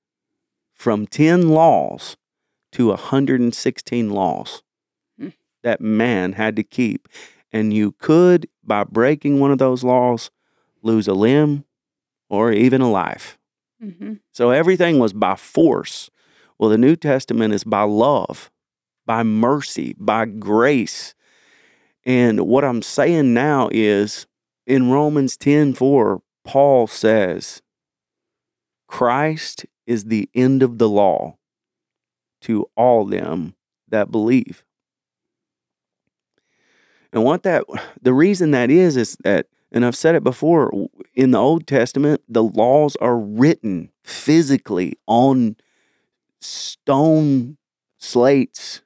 from 0.73 1.05
10 1.05 1.49
laws 1.49 2.17
to 2.71 2.87
116 2.87 4.09
laws 4.09 4.63
Hmm. 5.19 5.29
that 5.61 5.79
man 5.79 6.33
had 6.33 6.55
to 6.55 6.63
keep. 6.63 7.07
And 7.51 7.71
you 7.73 7.91
could, 7.91 8.47
by 8.63 8.83
breaking 8.83 9.39
one 9.39 9.51
of 9.51 9.59
those 9.59 9.83
laws, 9.83 10.31
lose 10.81 11.07
a 11.07 11.13
limb 11.13 11.65
or 12.29 12.51
even 12.51 12.81
a 12.81 12.89
life. 12.89 13.37
hmm 13.79 14.13
So 14.31 14.49
everything 14.49 14.97
was 14.97 15.13
by 15.13 15.35
force. 15.35 16.09
Well, 16.57 16.69
the 16.69 16.77
New 16.77 16.95
Testament 16.95 17.53
is 17.53 17.63
by 17.63 17.83
love, 17.83 18.49
by 19.05 19.23
mercy, 19.23 19.95
by 19.99 20.25
grace. 20.25 21.13
And 22.05 22.41
what 22.41 22.63
I'm 22.63 22.81
saying 22.81 23.33
now 23.33 23.69
is 23.71 24.27
in 24.65 24.91
Romans 24.91 25.37
10 25.37 25.73
4, 25.73 26.21
Paul 26.43 26.87
says, 26.87 27.61
Christ 28.87 29.65
is 29.85 30.05
the 30.05 30.29
end 30.33 30.63
of 30.63 30.77
the 30.77 30.89
law 30.89 31.37
to 32.41 32.69
all 32.75 33.05
them 33.05 33.55
that 33.89 34.11
believe. 34.11 34.63
And 37.11 37.23
what 37.23 37.43
that, 37.43 37.63
the 38.01 38.13
reason 38.13 38.51
that 38.51 38.69
is, 38.69 38.97
is 38.97 39.17
that, 39.23 39.47
and 39.71 39.85
I've 39.85 39.95
said 39.95 40.15
it 40.15 40.23
before, 40.23 40.71
in 41.13 41.31
the 41.31 41.39
Old 41.39 41.67
Testament, 41.67 42.21
the 42.27 42.43
laws 42.43 42.95
are 42.97 43.17
written 43.17 43.91
physically 44.03 44.97
on 45.07 45.55
stone 46.41 47.57
slates. 47.99 48.81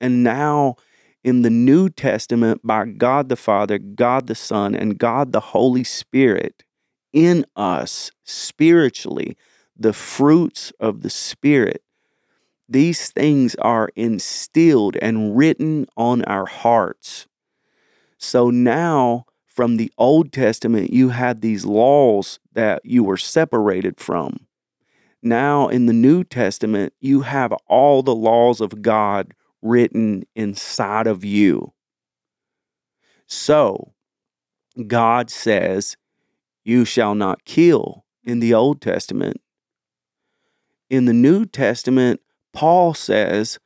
And 0.00 0.22
now 0.22 0.76
in 1.22 1.42
the 1.42 1.50
New 1.50 1.90
Testament, 1.90 2.60
by 2.64 2.86
God 2.86 3.28
the 3.28 3.36
Father, 3.36 3.78
God 3.78 4.26
the 4.26 4.34
Son, 4.34 4.74
and 4.74 4.98
God 4.98 5.32
the 5.32 5.40
Holy 5.40 5.84
Spirit 5.84 6.64
in 7.12 7.44
us 7.56 8.10
spiritually, 8.24 9.36
the 9.76 9.92
fruits 9.92 10.72
of 10.80 11.02
the 11.02 11.10
Spirit, 11.10 11.82
these 12.68 13.10
things 13.10 13.56
are 13.56 13.90
instilled 13.96 14.96
and 15.02 15.36
written 15.36 15.86
on 15.96 16.22
our 16.24 16.46
hearts. 16.46 17.26
So 18.16 18.50
now, 18.50 19.26
from 19.46 19.76
the 19.76 19.92
Old 19.98 20.32
Testament, 20.32 20.92
you 20.92 21.08
had 21.08 21.40
these 21.40 21.64
laws 21.64 22.38
that 22.52 22.84
you 22.84 23.02
were 23.02 23.16
separated 23.16 23.98
from. 23.98 24.46
Now, 25.22 25.68
in 25.68 25.86
the 25.86 25.92
New 25.92 26.22
Testament, 26.22 26.94
you 27.00 27.22
have 27.22 27.52
all 27.66 28.02
the 28.02 28.14
laws 28.14 28.60
of 28.60 28.82
God 28.82 29.34
written 29.62 30.24
inside 30.34 31.06
of 31.06 31.24
you. 31.24 31.72
So, 33.26 33.92
God 34.86 35.30
says, 35.30 35.96
You 36.64 36.84
shall 36.84 37.14
not 37.14 37.44
kill 37.44 38.04
in 38.24 38.40
the 38.40 38.54
Old 38.54 38.80
Testament. 38.80 39.40
In 40.88 41.04
the 41.04 41.12
New 41.12 41.46
Testament, 41.46 42.20
Paul 42.52 42.94
says, 42.94 43.58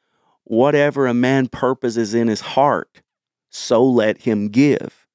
Whatever 0.44 1.06
a 1.06 1.14
man 1.14 1.48
purposes 1.48 2.12
in 2.12 2.28
his 2.28 2.40
heart, 2.42 3.02
so 3.48 3.82
let 3.82 4.22
him 4.22 4.48
give. 4.48 5.06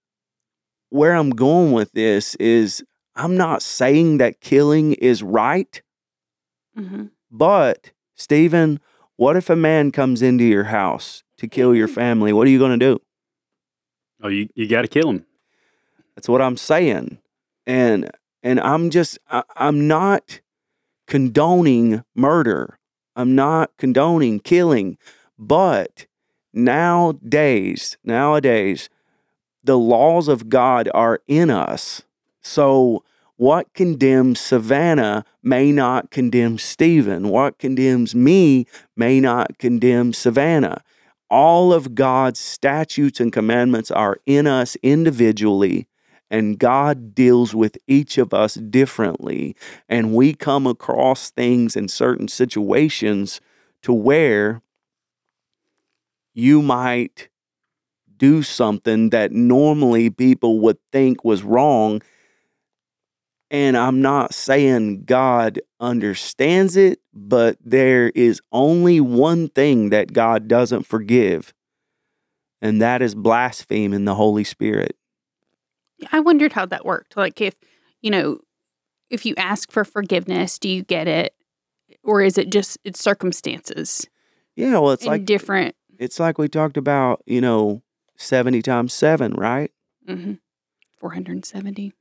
Where 0.89 1.13
I'm 1.13 1.29
going 1.29 1.71
with 1.71 1.91
this 1.91 2.33
is 2.35 2.83
I'm 3.15 3.37
not 3.37 3.61
saying 3.61 4.17
that 4.17 4.41
killing 4.41 4.93
is 4.93 5.21
right, 5.21 5.81
hmm 6.75 7.05
but 7.31 7.91
Steven, 8.15 8.79
what 9.19 9.35
if 9.35 9.49
a 9.49 9.55
man 9.55 9.91
comes 9.91 10.21
into 10.21 10.45
your 10.45 10.63
house 10.65 11.23
to 11.37 11.45
kill 11.45 11.75
your 11.75 11.87
family? 12.01 12.31
What 12.31 12.47
are 12.47 12.49
you 12.49 12.57
going 12.57 12.79
to 12.79 12.85
do? 12.93 13.01
Oh, 14.23 14.29
you, 14.29 14.47
you 14.55 14.65
got 14.65 14.83
to 14.83 14.87
kill 14.87 15.09
him. 15.09 15.25
That's 16.15 16.29
what 16.29 16.41
I'm 16.41 16.55
saying. 16.55 17.17
And 17.67 18.09
and 18.41 18.61
I'm 18.61 18.89
just 18.89 19.19
I, 19.29 19.43
I'm 19.57 19.87
not 19.89 20.39
condoning 21.05 22.03
murder. 22.15 22.79
I'm 23.15 23.35
not 23.35 23.71
condoning 23.77 24.39
killing, 24.39 24.97
but 25.37 26.05
nowadays, 26.53 27.97
nowadays 28.05 28.89
the 29.63 29.77
laws 29.77 30.29
of 30.29 30.47
God 30.47 30.89
are 30.93 31.19
in 31.27 31.49
us. 31.49 32.03
So 32.41 33.03
what 33.39 33.73
condemns 33.73 34.37
Savannah 34.37 35.23
may 35.41 35.71
not 35.71 36.11
condemn 36.11 36.57
Steven. 36.57 37.29
What 37.29 37.57
condemns 37.57 38.13
me 38.13 38.67
may 38.97 39.21
not 39.21 39.57
condemn 39.57 40.11
Savannah. 40.11 40.83
All 41.29 41.71
of 41.71 41.95
God's 41.95 42.37
statutes 42.37 43.21
and 43.21 43.31
commandments 43.31 43.91
are 43.91 44.17
in 44.25 44.45
us 44.45 44.75
individually, 44.83 45.87
and 46.29 46.59
God 46.59 47.15
deals 47.15 47.55
with 47.55 47.77
each 47.87 48.17
of 48.17 48.33
us 48.33 48.55
differently. 48.55 49.55
And 49.87 50.13
we 50.13 50.33
come 50.33 50.67
across 50.67 51.29
things 51.29 51.77
in 51.77 51.87
certain 51.87 52.27
situations 52.27 53.39
to 53.83 53.93
where 53.93 54.61
you 56.33 56.61
might 56.61 57.29
do 58.17 58.43
something 58.43 59.11
that 59.11 59.31
normally 59.31 60.09
people 60.09 60.59
would 60.59 60.77
think 60.91 61.23
was 61.23 61.41
wrong. 61.41 62.01
And 63.51 63.75
I'm 63.75 64.01
not 64.01 64.33
saying 64.33 65.05
God 65.05 65.59
understands 65.79 66.77
it, 66.77 66.99
but 67.13 67.57
there 67.63 68.09
is 68.09 68.41
only 68.51 69.01
one 69.01 69.47
thing 69.49 69.89
that 69.89 70.13
God 70.13 70.47
doesn't 70.47 70.85
forgive, 70.85 71.53
and 72.61 72.79
that 72.81 73.01
is 73.01 73.15
blaspheming 73.15 74.05
the 74.05 74.15
Holy 74.15 74.43
Spirit. 74.43 74.95
I 76.11 76.19
wondered 76.19 76.53
how 76.53 76.65
that 76.67 76.85
worked. 76.85 77.17
Like 77.17 77.41
if, 77.41 77.55
you 78.01 78.11
know, 78.11 78.39
if 79.09 79.25
you 79.25 79.33
ask 79.37 79.71
for 79.71 79.83
forgiveness, 79.83 80.59
do 80.59 80.69
you 80.69 80.83
get 80.83 81.07
it? 81.07 81.33
Or 82.03 82.21
is 82.21 82.37
it 82.37 82.51
just 82.51 82.77
it's 82.83 83.01
circumstances 83.01 84.07
Yeah, 84.55 84.77
well, 84.79 84.91
it's 84.91 85.05
like 85.05 85.25
different? 85.25 85.75
it's 85.97 86.19
like 86.19 86.37
we 86.37 86.47
talked 86.47 86.77
about, 86.77 87.21
you 87.25 87.41
know, 87.41 87.81
70 88.15 88.61
times 88.61 88.93
7, 88.93 89.33
right? 89.33 89.71
Mm-hmm. 90.07 90.33
470. 90.97 91.93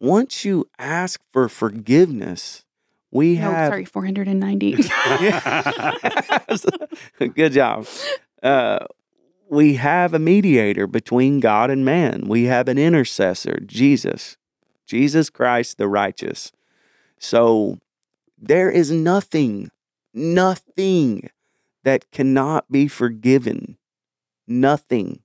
Once 0.00 0.44
you 0.44 0.68
ask 0.78 1.20
for 1.32 1.48
forgiveness, 1.48 2.64
we 3.10 3.36
No, 3.36 3.50
have 3.50 3.70
sorry, 3.70 3.84
490. 3.84 4.76
Good 7.34 7.52
job. 7.52 7.86
Uh, 8.42 8.86
we 9.50 9.74
have 9.74 10.14
a 10.14 10.18
mediator 10.18 10.86
between 10.86 11.40
God 11.40 11.70
and 11.70 11.84
man. 11.84 12.24
We 12.28 12.44
have 12.44 12.68
an 12.68 12.78
intercessor, 12.78 13.60
Jesus, 13.64 14.36
Jesus 14.86 15.30
Christ 15.30 15.78
the 15.78 15.88
righteous. 15.88 16.52
So 17.18 17.78
there 18.36 18.70
is 18.70 18.92
nothing, 18.92 19.70
nothing 20.12 21.30
that 21.84 22.10
cannot 22.10 22.70
be 22.70 22.86
forgiven. 22.88 23.78
Nothing 24.46 25.22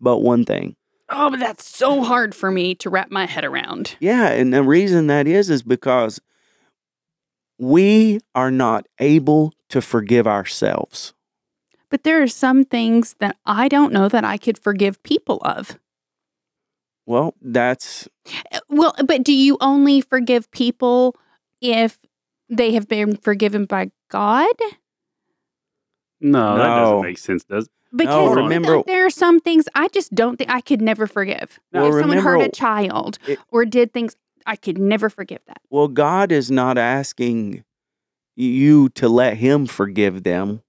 but 0.00 0.18
one 0.18 0.44
thing. 0.44 0.76
Oh, 1.12 1.30
but 1.30 1.40
that's 1.40 1.64
so 1.64 2.02
hard 2.02 2.34
for 2.34 2.50
me 2.50 2.74
to 2.76 2.90
wrap 2.90 3.10
my 3.10 3.26
head 3.26 3.44
around. 3.44 3.96
Yeah, 4.00 4.28
and 4.28 4.52
the 4.52 4.62
reason 4.62 5.06
that 5.08 5.26
is 5.26 5.50
is 5.50 5.62
because 5.62 6.20
we 7.58 8.20
are 8.34 8.50
not 8.50 8.86
able 8.98 9.52
to 9.68 9.80
forgive 9.80 10.26
ourselves. 10.26 11.14
But 11.90 12.04
there 12.04 12.22
are 12.22 12.28
some 12.28 12.64
things 12.64 13.14
that 13.20 13.36
I 13.44 13.68
don't 13.68 13.92
know 13.92 14.08
that 14.08 14.24
I 14.24 14.38
could 14.38 14.58
forgive 14.58 15.02
people 15.02 15.38
of. 15.44 15.78
Well, 17.06 17.34
that's 17.40 18.08
Uh, 18.50 18.60
Well, 18.68 18.94
but 19.04 19.22
do 19.22 19.32
you 19.32 19.58
only 19.60 20.00
forgive 20.00 20.50
people 20.50 21.16
if 21.60 21.98
they 22.48 22.72
have 22.72 22.88
been 22.88 23.16
forgiven 23.16 23.66
by 23.66 23.90
God? 24.08 24.54
No, 26.20 26.56
that 26.56 26.76
doesn't 26.76 27.02
make 27.02 27.18
sense, 27.18 27.44
does 27.44 27.66
it? 27.66 27.70
Because 27.94 28.36
remember- 28.36 28.82
there 28.86 29.04
are 29.06 29.10
some 29.10 29.38
things 29.40 29.68
I 29.74 29.88
just 29.88 30.14
don't 30.14 30.36
think 30.36 30.50
I 30.50 30.60
could 30.60 30.80
never 30.80 31.06
forgive. 31.06 31.60
Well, 31.72 31.86
if 31.88 32.00
someone 32.00 32.18
hurt 32.18 32.40
a 32.42 32.48
child 32.48 33.18
It- 33.26 33.38
or 33.50 33.64
did 33.64 33.92
things, 33.92 34.16
I 34.46 34.56
could 34.56 34.78
never 34.78 35.10
forgive 35.10 35.40
that. 35.46 35.60
Well, 35.70 35.88
God 35.88 36.32
is 36.32 36.50
not 36.50 36.78
asking 36.78 37.64
you 38.34 38.88
to 38.90 39.08
let 39.08 39.36
Him 39.36 39.66
forgive 39.66 40.22
them. 40.22 40.62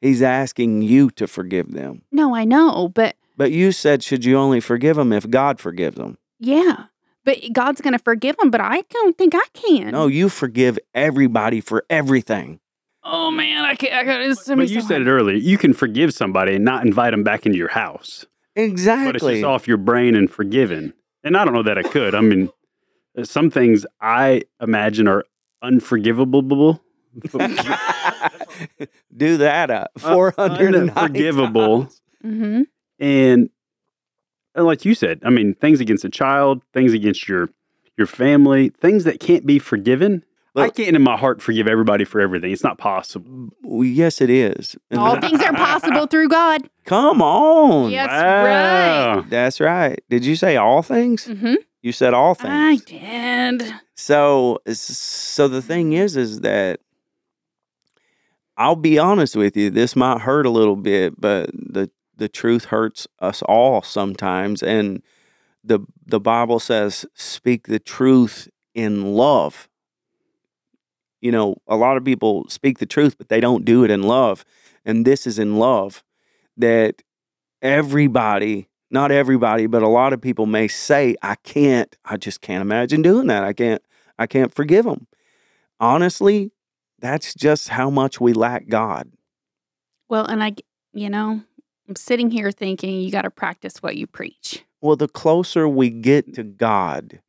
He's 0.00 0.22
asking 0.22 0.82
you 0.82 1.10
to 1.10 1.26
forgive 1.26 1.72
them. 1.72 2.02
No, 2.10 2.34
I 2.34 2.44
know, 2.44 2.88
but 2.88 3.16
But 3.36 3.52
you 3.52 3.72
said, 3.72 4.02
should 4.02 4.24
you 4.24 4.36
only 4.36 4.60
forgive 4.60 4.96
them 4.96 5.12
if 5.12 5.28
God 5.28 5.60
forgives 5.60 5.96
them? 5.96 6.18
yeah. 6.38 6.84
But 7.22 7.36
God's 7.52 7.82
going 7.82 7.92
to 7.92 7.98
forgive 7.98 8.38
them, 8.38 8.50
but 8.50 8.62
I 8.62 8.80
don't 8.88 9.16
think 9.18 9.34
I 9.34 9.44
can. 9.52 9.90
No, 9.90 10.06
you 10.06 10.30
forgive 10.30 10.78
everybody 10.94 11.60
for 11.60 11.84
everything. 11.90 12.60
Oh 13.02 13.30
man, 13.30 13.64
I 13.64 13.74
can't. 13.74 13.94
I 13.94 14.04
got 14.04 14.20
it's 14.20 14.44
so 14.44 14.56
But 14.56 14.68
you 14.68 14.80
said 14.82 15.00
it 15.02 15.08
earlier. 15.08 15.36
You 15.36 15.56
can 15.58 15.72
forgive 15.72 16.12
somebody 16.12 16.56
and 16.56 16.64
not 16.64 16.84
invite 16.84 17.12
them 17.12 17.22
back 17.24 17.46
into 17.46 17.56
your 17.58 17.68
house. 17.70 18.26
Exactly. 18.56 19.06
But 19.06 19.16
it's 19.16 19.22
Exactly. 19.24 19.40
just 19.40 19.44
off 19.46 19.66
your 19.68 19.76
brain 19.78 20.14
and 20.14 20.30
forgiven. 20.30 20.92
And 21.24 21.36
I 21.36 21.44
don't 21.44 21.54
know 21.54 21.62
that 21.62 21.78
I 21.78 21.82
could. 21.82 22.14
I 22.14 22.20
mean, 22.20 22.50
some 23.22 23.50
things 23.50 23.86
I 24.00 24.42
imagine 24.60 25.08
are 25.08 25.24
unforgivable. 25.62 26.42
Do 29.16 29.36
that 29.38 29.70
uh, 29.70 29.86
400 29.98 30.74
unforgivable. 30.74 31.88
Mhm. 32.24 32.64
And 32.98 33.50
and 34.54 34.66
like 34.66 34.84
you 34.84 34.94
said, 34.94 35.20
I 35.24 35.30
mean, 35.30 35.54
things 35.54 35.80
against 35.80 36.04
a 36.04 36.10
child, 36.10 36.62
things 36.74 36.92
against 36.92 37.28
your 37.28 37.48
your 37.96 38.06
family, 38.06 38.70
things 38.70 39.04
that 39.04 39.20
can't 39.20 39.46
be 39.46 39.58
forgiven. 39.58 40.24
I 40.56 40.68
can't 40.70 40.96
in 40.96 41.02
my 41.02 41.16
heart 41.16 41.40
forgive 41.40 41.66
everybody 41.68 42.04
for 42.04 42.20
everything. 42.20 42.50
It's 42.52 42.64
not 42.64 42.78
possible. 42.78 43.50
Well, 43.62 43.84
yes, 43.84 44.20
it 44.20 44.30
is. 44.30 44.76
All 44.92 45.20
things 45.20 45.40
are 45.42 45.52
possible 45.52 46.06
through 46.06 46.28
God. 46.28 46.68
Come 46.84 47.22
on. 47.22 47.90
Yes, 47.90 48.08
right. 48.10 49.30
That's 49.30 49.60
right. 49.60 50.02
Did 50.08 50.24
you 50.24 50.34
say 50.36 50.56
all 50.56 50.82
things? 50.82 51.26
Mm-hmm. 51.26 51.54
You 51.82 51.92
said 51.92 52.14
all 52.14 52.34
things. 52.34 52.52
I 52.52 52.76
did. 52.84 53.72
So, 53.94 54.58
so 54.72 55.48
the 55.48 55.62
thing 55.62 55.92
is, 55.92 56.16
is 56.16 56.40
that 56.40 56.80
I'll 58.56 58.76
be 58.76 58.98
honest 58.98 59.36
with 59.36 59.56
you. 59.56 59.70
This 59.70 59.96
might 59.96 60.20
hurt 60.20 60.44
a 60.44 60.50
little 60.50 60.76
bit, 60.76 61.18
but 61.18 61.50
the 61.54 61.90
the 62.16 62.28
truth 62.28 62.66
hurts 62.66 63.08
us 63.20 63.40
all 63.42 63.80
sometimes. 63.80 64.62
And 64.62 65.02
the 65.64 65.80
the 66.04 66.20
Bible 66.20 66.60
says, 66.60 67.06
"Speak 67.14 67.68
the 67.68 67.78
truth 67.78 68.48
in 68.74 69.14
love." 69.14 69.69
You 71.20 71.32
know, 71.32 71.56
a 71.66 71.76
lot 71.76 71.96
of 71.96 72.04
people 72.04 72.48
speak 72.48 72.78
the 72.78 72.86
truth, 72.86 73.18
but 73.18 73.28
they 73.28 73.40
don't 73.40 73.64
do 73.64 73.84
it 73.84 73.90
in 73.90 74.02
love. 74.02 74.44
And 74.84 75.04
this 75.04 75.26
is 75.26 75.38
in 75.38 75.58
love 75.58 76.02
that 76.56 77.02
everybody, 77.62 78.68
not 78.90 79.10
everybody, 79.10 79.66
but 79.66 79.82
a 79.82 79.88
lot 79.88 80.12
of 80.12 80.20
people 80.20 80.46
may 80.46 80.68
say, 80.68 81.16
I 81.22 81.34
can't, 81.36 81.94
I 82.04 82.16
just 82.16 82.40
can't 82.40 82.62
imagine 82.62 83.02
doing 83.02 83.26
that. 83.26 83.44
I 83.44 83.52
can't, 83.52 83.82
I 84.18 84.26
can't 84.26 84.54
forgive 84.54 84.84
them. 84.84 85.06
Honestly, 85.78 86.52
that's 86.98 87.34
just 87.34 87.70
how 87.70 87.90
much 87.90 88.20
we 88.20 88.32
lack 88.32 88.68
God. 88.68 89.10
Well, 90.08 90.26
and 90.26 90.42
I, 90.42 90.54
you 90.92 91.08
know, 91.08 91.42
I'm 91.88 91.96
sitting 91.96 92.30
here 92.30 92.50
thinking 92.50 93.00
you 93.00 93.10
got 93.10 93.22
to 93.22 93.30
practice 93.30 93.82
what 93.82 93.96
you 93.96 94.06
preach. 94.06 94.64
Well, 94.80 94.96
the 94.96 95.08
closer 95.08 95.68
we 95.68 95.90
get 95.90 96.34
to 96.34 96.42
God, 96.42 97.20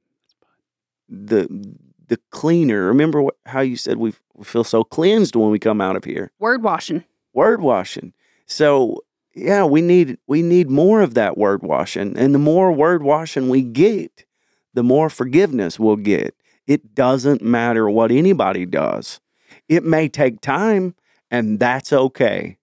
the 1.10 1.76
the 2.12 2.20
cleaner. 2.30 2.88
Remember 2.88 3.22
what, 3.22 3.38
how 3.46 3.62
you 3.62 3.78
said 3.78 3.96
we 3.98 4.14
we 4.36 4.44
feel 4.44 4.66
so 4.66 4.84
cleansed 4.84 5.34
when 5.34 5.50
we 5.50 5.58
come 5.58 5.80
out 5.80 5.96
of 5.96 6.04
here. 6.04 6.32
Word 6.40 6.62
washing. 6.62 7.06
word 7.34 7.62
washing. 7.62 8.12
So 8.46 9.00
yeah, 9.34 9.64
we 9.64 9.82
need 9.82 10.18
we 10.28 10.42
need 10.42 10.70
more 10.70 11.00
of 11.00 11.14
that 11.14 11.38
word 11.38 11.64
washing, 11.64 12.18
and 12.18 12.36
the 12.36 12.40
more 12.40 12.74
word 12.74 13.02
washing 13.02 13.48
we 13.48 13.62
get, 13.62 14.26
the 14.74 14.84
more 14.84 15.10
forgiveness 15.10 15.80
we'll 15.80 15.96
get. 15.96 16.36
It 16.68 16.94
doesn't 16.94 17.42
matter 17.42 17.90
what 17.90 18.12
anybody 18.12 18.66
does. 18.66 19.22
It 19.70 19.86
may 19.86 20.10
take 20.10 20.42
time, 20.42 20.96
and 21.32 21.62
that's 21.62 21.94
okay. 21.94 22.58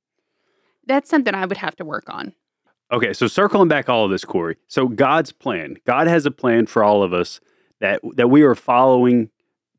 That's 0.87 1.09
something 1.09 1.35
I 1.35 1.47
would 1.47 1.57
have 1.57 1.77
to 1.77 1.87
work 1.87 2.05
on. 2.09 2.35
Okay, 2.93 3.15
so 3.15 3.27
circling 3.27 3.69
back 3.69 3.89
all 3.89 4.05
of 4.05 4.11
this, 4.11 4.27
Cory. 4.27 4.57
So 4.67 4.89
God's 4.89 5.33
plan. 5.33 5.77
God 5.87 6.07
has 6.07 6.27
a 6.27 6.31
plan 6.31 6.67
for 6.67 6.85
all 6.85 7.03
of 7.03 7.15
us 7.15 7.41
that 7.81 8.03
that 8.17 8.29
we 8.29 8.43
are 8.43 8.55
following 8.55 9.31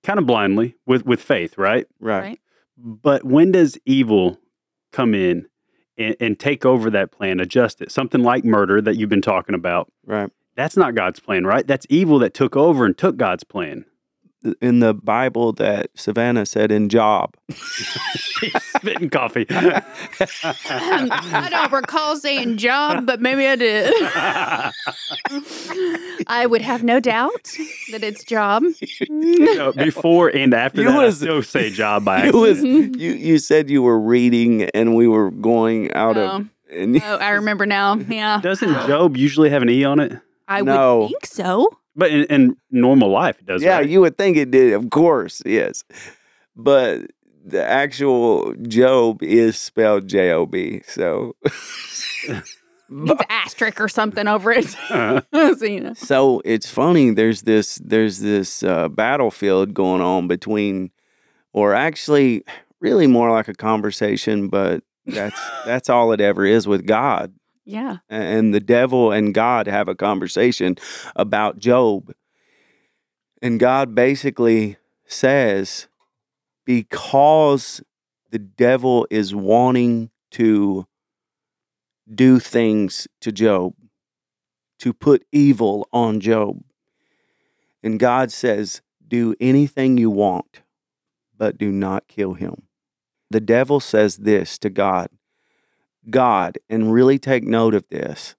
kind 0.09 0.17
of 0.17 0.25
blindly 0.25 0.75
with 0.87 1.05
with 1.05 1.21
faith, 1.21 1.55
right? 1.55 1.85
Right. 1.99 2.19
Right. 2.19 2.39
But 2.77 3.23
when 3.23 3.51
does 3.51 3.77
evil 3.85 4.39
come 4.91 5.13
in 5.13 5.45
and, 5.99 6.15
and 6.19 6.39
take 6.39 6.65
over 6.65 6.89
that 6.89 7.11
plan, 7.11 7.39
adjust 7.39 7.79
it? 7.79 7.91
Something 7.91 8.23
like 8.23 8.43
murder 8.43 8.81
that 8.81 8.95
you've 8.95 9.09
been 9.09 9.21
talking 9.21 9.53
about. 9.53 9.91
Right. 10.07 10.31
That's 10.55 10.75
not 10.75 10.95
God's 10.95 11.19
plan, 11.19 11.45
right? 11.45 11.65
That's 11.65 11.85
evil 11.89 12.17
that 12.19 12.33
took 12.33 12.55
over 12.55 12.85
and 12.85 12.97
took 12.97 13.17
God's 13.17 13.43
plan. 13.43 13.85
In 14.61 14.79
the 14.79 14.93
Bible, 14.93 15.51
that 15.53 15.89
Savannah 15.95 16.45
said 16.45 16.71
in 16.71 16.87
Job. 16.87 17.35
She's 18.15 18.53
spitting 18.77 19.09
coffee. 19.09 19.45
I 19.49 21.47
don't 21.49 21.71
recall 21.73 22.15
saying 22.15 22.55
job, 22.57 23.05
but 23.05 23.19
maybe 23.19 23.45
I 23.45 23.55
did. 23.57 23.93
I 26.27 26.45
would 26.45 26.61
have 26.61 26.83
no 26.83 26.99
doubt 26.99 27.43
that 27.91 28.03
it's 28.03 28.23
job. 28.23 28.63
No, 29.09 29.71
before 29.73 30.29
and 30.29 30.53
after 30.53 30.81
You 30.83 30.91
that, 30.91 30.97
was- 30.97 31.21
I 31.21 31.25
still 31.25 31.43
say 31.43 31.69
job 31.69 32.05
by 32.05 32.17
accident. 32.27 32.41
was 32.41 32.63
you. 32.63 33.13
You 33.13 33.39
said 33.39 33.69
you 33.69 33.81
were 33.81 33.99
reading, 33.99 34.63
and 34.73 34.95
we 34.95 35.07
were 35.07 35.31
going 35.31 35.91
out 35.93 36.17
of. 36.17 36.41
Oh. 36.41 36.45
And 36.71 37.01
Oh, 37.01 37.15
I 37.17 37.29
remember 37.31 37.65
now. 37.65 37.95
Yeah. 37.95 38.39
Doesn't 38.41 38.71
Job 38.87 39.17
usually 39.17 39.49
have 39.49 39.63
an 39.63 39.69
E 39.69 39.83
on 39.83 39.99
it? 39.99 40.13
I 40.49 40.61
No. 40.61 40.99
would 41.01 41.07
think 41.09 41.25
so. 41.25 41.69
But 41.95 42.11
in, 42.11 42.23
in 42.25 42.57
normal 42.71 43.09
life, 43.09 43.37
it 43.39 43.45
does. 43.45 43.61
yeah, 43.63 43.77
right? 43.77 43.89
you 43.89 44.01
would 44.01 44.17
think 44.17 44.35
it 44.37 44.51
did, 44.51 44.73
of 44.73 44.89
course, 44.89 45.41
yes. 45.45 45.83
But 46.55 47.11
the 47.45 47.63
actual 47.63 48.53
Job 48.55 49.21
is 49.23 49.57
spelled 49.57 50.07
J 50.07 50.31
O 50.31 50.45
B. 50.45 50.81
So, 50.87 51.35
It's 52.27 52.57
asterisk 53.29 53.79
or 53.79 53.87
something 53.89 54.27
over 54.27 54.51
it. 54.51 54.75
Uh, 54.89 55.21
so, 55.55 55.65
you 55.65 55.79
know. 55.81 55.93
so 55.93 56.41
it's 56.45 56.69
funny. 56.69 57.11
There's 57.11 57.43
this 57.43 57.75
there's 57.83 58.19
this 58.19 58.63
uh, 58.63 58.89
battlefield 58.89 59.73
going 59.73 60.01
on 60.01 60.27
between, 60.27 60.91
or 61.53 61.73
actually, 61.75 62.43
really 62.79 63.07
more 63.07 63.29
like 63.31 63.47
a 63.47 63.53
conversation, 63.53 64.47
but 64.47 64.83
that's 65.05 65.39
that's 65.65 65.89
all 65.89 66.11
it 66.11 66.21
ever 66.21 66.45
is 66.45 66.67
with 66.67 66.85
God. 66.85 67.33
Yeah. 67.69 67.97
and 68.09 68.51
the 68.51 68.59
devil 68.59 69.11
and 69.11 69.31
God 69.31 69.67
have 69.67 69.87
a 69.87 69.93
conversation 69.93 70.75
about 71.15 71.59
Job. 71.59 72.11
And 73.43 73.59
God 73.59 73.93
basically 73.93 74.77
says, 75.05 75.87
because 76.65 77.83
the 78.31 78.39
devil 78.39 79.05
is 79.11 79.35
wanting 79.35 80.09
to 80.31 80.87
do 82.11 82.39
things 82.39 83.07
to 83.21 83.31
Job, 83.31 83.75
to 84.79 84.91
put 84.91 85.23
evil 85.31 85.87
on 85.93 86.19
Job. 86.21 86.63
And 87.83 87.99
God 87.99 88.31
says, 88.31 88.81
do 89.07 89.35
anything 89.39 89.95
you 89.99 90.09
want, 90.09 90.63
but 91.37 91.59
do 91.59 91.71
not 91.71 92.07
kill 92.07 92.33
him. 92.33 92.63
The 93.29 93.41
devil 93.41 93.79
says 93.79 94.17
this 94.17 94.57
to 94.57 94.71
God 94.71 95.09
God, 96.09 96.57
and 96.69 96.93
really 96.93 97.19
take 97.19 97.43
note 97.43 97.73
of 97.73 97.87
this, 97.89 98.35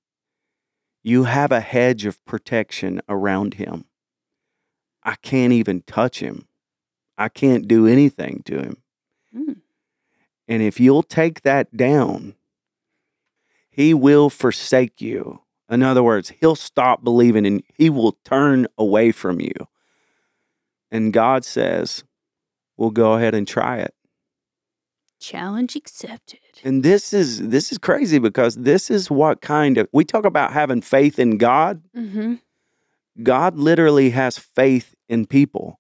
you 1.02 1.24
have 1.24 1.52
a 1.52 1.60
hedge 1.60 2.04
of 2.04 2.24
protection 2.24 3.00
around 3.08 3.54
him. 3.54 3.84
I 5.02 5.16
can't 5.16 5.52
even 5.52 5.82
touch 5.82 6.20
him. 6.20 6.46
I 7.16 7.28
can't 7.28 7.66
do 7.66 7.86
anything 7.86 8.42
to 8.46 8.58
him. 8.60 8.76
Mm. 9.34 9.56
And 10.48 10.62
if 10.62 10.80
you'll 10.80 11.02
take 11.02 11.42
that 11.42 11.76
down, 11.76 12.34
he 13.68 13.94
will 13.94 14.30
forsake 14.30 15.00
you. 15.00 15.40
In 15.70 15.82
other 15.82 16.02
words, 16.02 16.30
he'll 16.40 16.56
stop 16.56 17.04
believing 17.04 17.46
and 17.46 17.62
he 17.74 17.88
will 17.88 18.18
turn 18.24 18.66
away 18.76 19.12
from 19.12 19.40
you. 19.40 19.52
And 20.90 21.12
God 21.12 21.44
says, 21.44 22.04
We'll 22.76 22.90
go 22.90 23.12
ahead 23.12 23.34
and 23.34 23.46
try 23.46 23.78
it. 23.78 23.94
Challenge 25.20 25.76
accepted. 25.76 26.40
And 26.64 26.82
this 26.82 27.12
is 27.12 27.48
this 27.48 27.70
is 27.70 27.78
crazy 27.78 28.18
because 28.18 28.56
this 28.56 28.90
is 28.90 29.10
what 29.10 29.40
kind 29.40 29.78
of 29.78 29.88
we 29.92 30.04
talk 30.04 30.24
about 30.24 30.52
having 30.52 30.80
faith 30.80 31.18
in 31.18 31.38
God. 31.38 31.82
Mm-hmm. 31.96 32.34
God 33.22 33.56
literally 33.56 34.10
has 34.10 34.38
faith 34.38 34.94
in 35.08 35.26
people. 35.26 35.78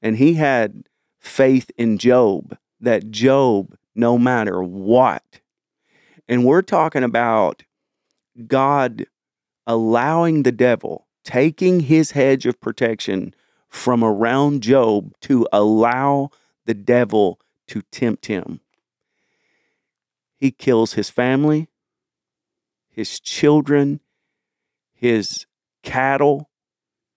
And 0.00 0.16
he 0.16 0.34
had 0.34 0.84
faith 1.18 1.70
in 1.76 1.98
Job 1.98 2.56
that 2.80 3.10
Job 3.10 3.76
no 3.94 4.18
matter 4.18 4.62
what. 4.62 5.40
And 6.28 6.44
we're 6.44 6.62
talking 6.62 7.02
about 7.02 7.64
God 8.46 9.06
allowing 9.66 10.42
the 10.42 10.52
devil 10.52 11.04
taking 11.24 11.80
his 11.80 12.12
hedge 12.12 12.46
of 12.46 12.60
protection 12.60 13.34
from 13.68 14.04
around 14.04 14.62
Job 14.62 15.12
to 15.22 15.48
allow 15.52 16.30
the 16.66 16.74
devil 16.74 17.40
to 17.68 17.82
tempt 17.90 18.26
him. 18.26 18.60
He 20.36 20.50
kills 20.50 20.94
his 20.94 21.10
family, 21.10 21.68
his 22.88 23.20
children, 23.20 24.00
his 24.92 25.46
cattle, 25.82 26.50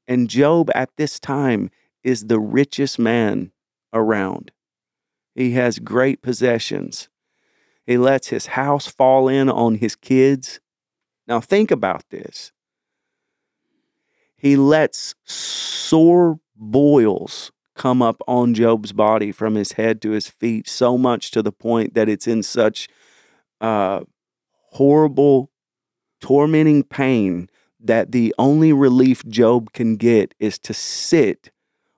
and 0.07 0.29
Job 0.29 0.69
at 0.73 0.89
this 0.97 1.19
time 1.19 1.69
is 2.03 2.27
the 2.27 2.39
richest 2.39 2.97
man 2.97 3.51
around. 3.93 4.51
He 5.35 5.51
has 5.51 5.79
great 5.79 6.21
possessions. 6.21 7.09
He 7.85 7.97
lets 7.97 8.29
his 8.29 8.47
house 8.47 8.87
fall 8.87 9.27
in 9.27 9.49
on 9.49 9.75
his 9.75 9.95
kids. 9.95 10.59
Now, 11.27 11.39
think 11.41 11.71
about 11.71 12.09
this. 12.09 12.51
he 14.37 14.55
lets 14.55 15.15
sore 15.25 16.39
boils 16.55 17.51
come 17.77 18.01
up 18.01 18.21
on 18.27 18.53
Job's 18.53 18.91
body 18.91 19.31
from 19.31 19.55
his 19.55 19.73
head 19.73 20.01
to 20.01 20.11
his 20.11 20.27
feet, 20.27 20.67
so 20.67 20.97
much 20.97 21.31
to 21.31 21.41
the 21.41 21.51
point 21.51 21.93
that 21.93 22.09
it's 22.09 22.27
in 22.27 22.43
such 22.43 22.89
uh, 23.61 24.01
horrible, 24.71 25.51
tormenting 26.19 26.83
pain 26.83 27.49
that 27.79 28.11
the 28.11 28.33
only 28.37 28.73
relief 28.73 29.23
Job 29.27 29.71
can 29.71 29.95
get 29.95 30.33
is 30.39 30.57
to 30.59 30.73
sit 30.73 31.51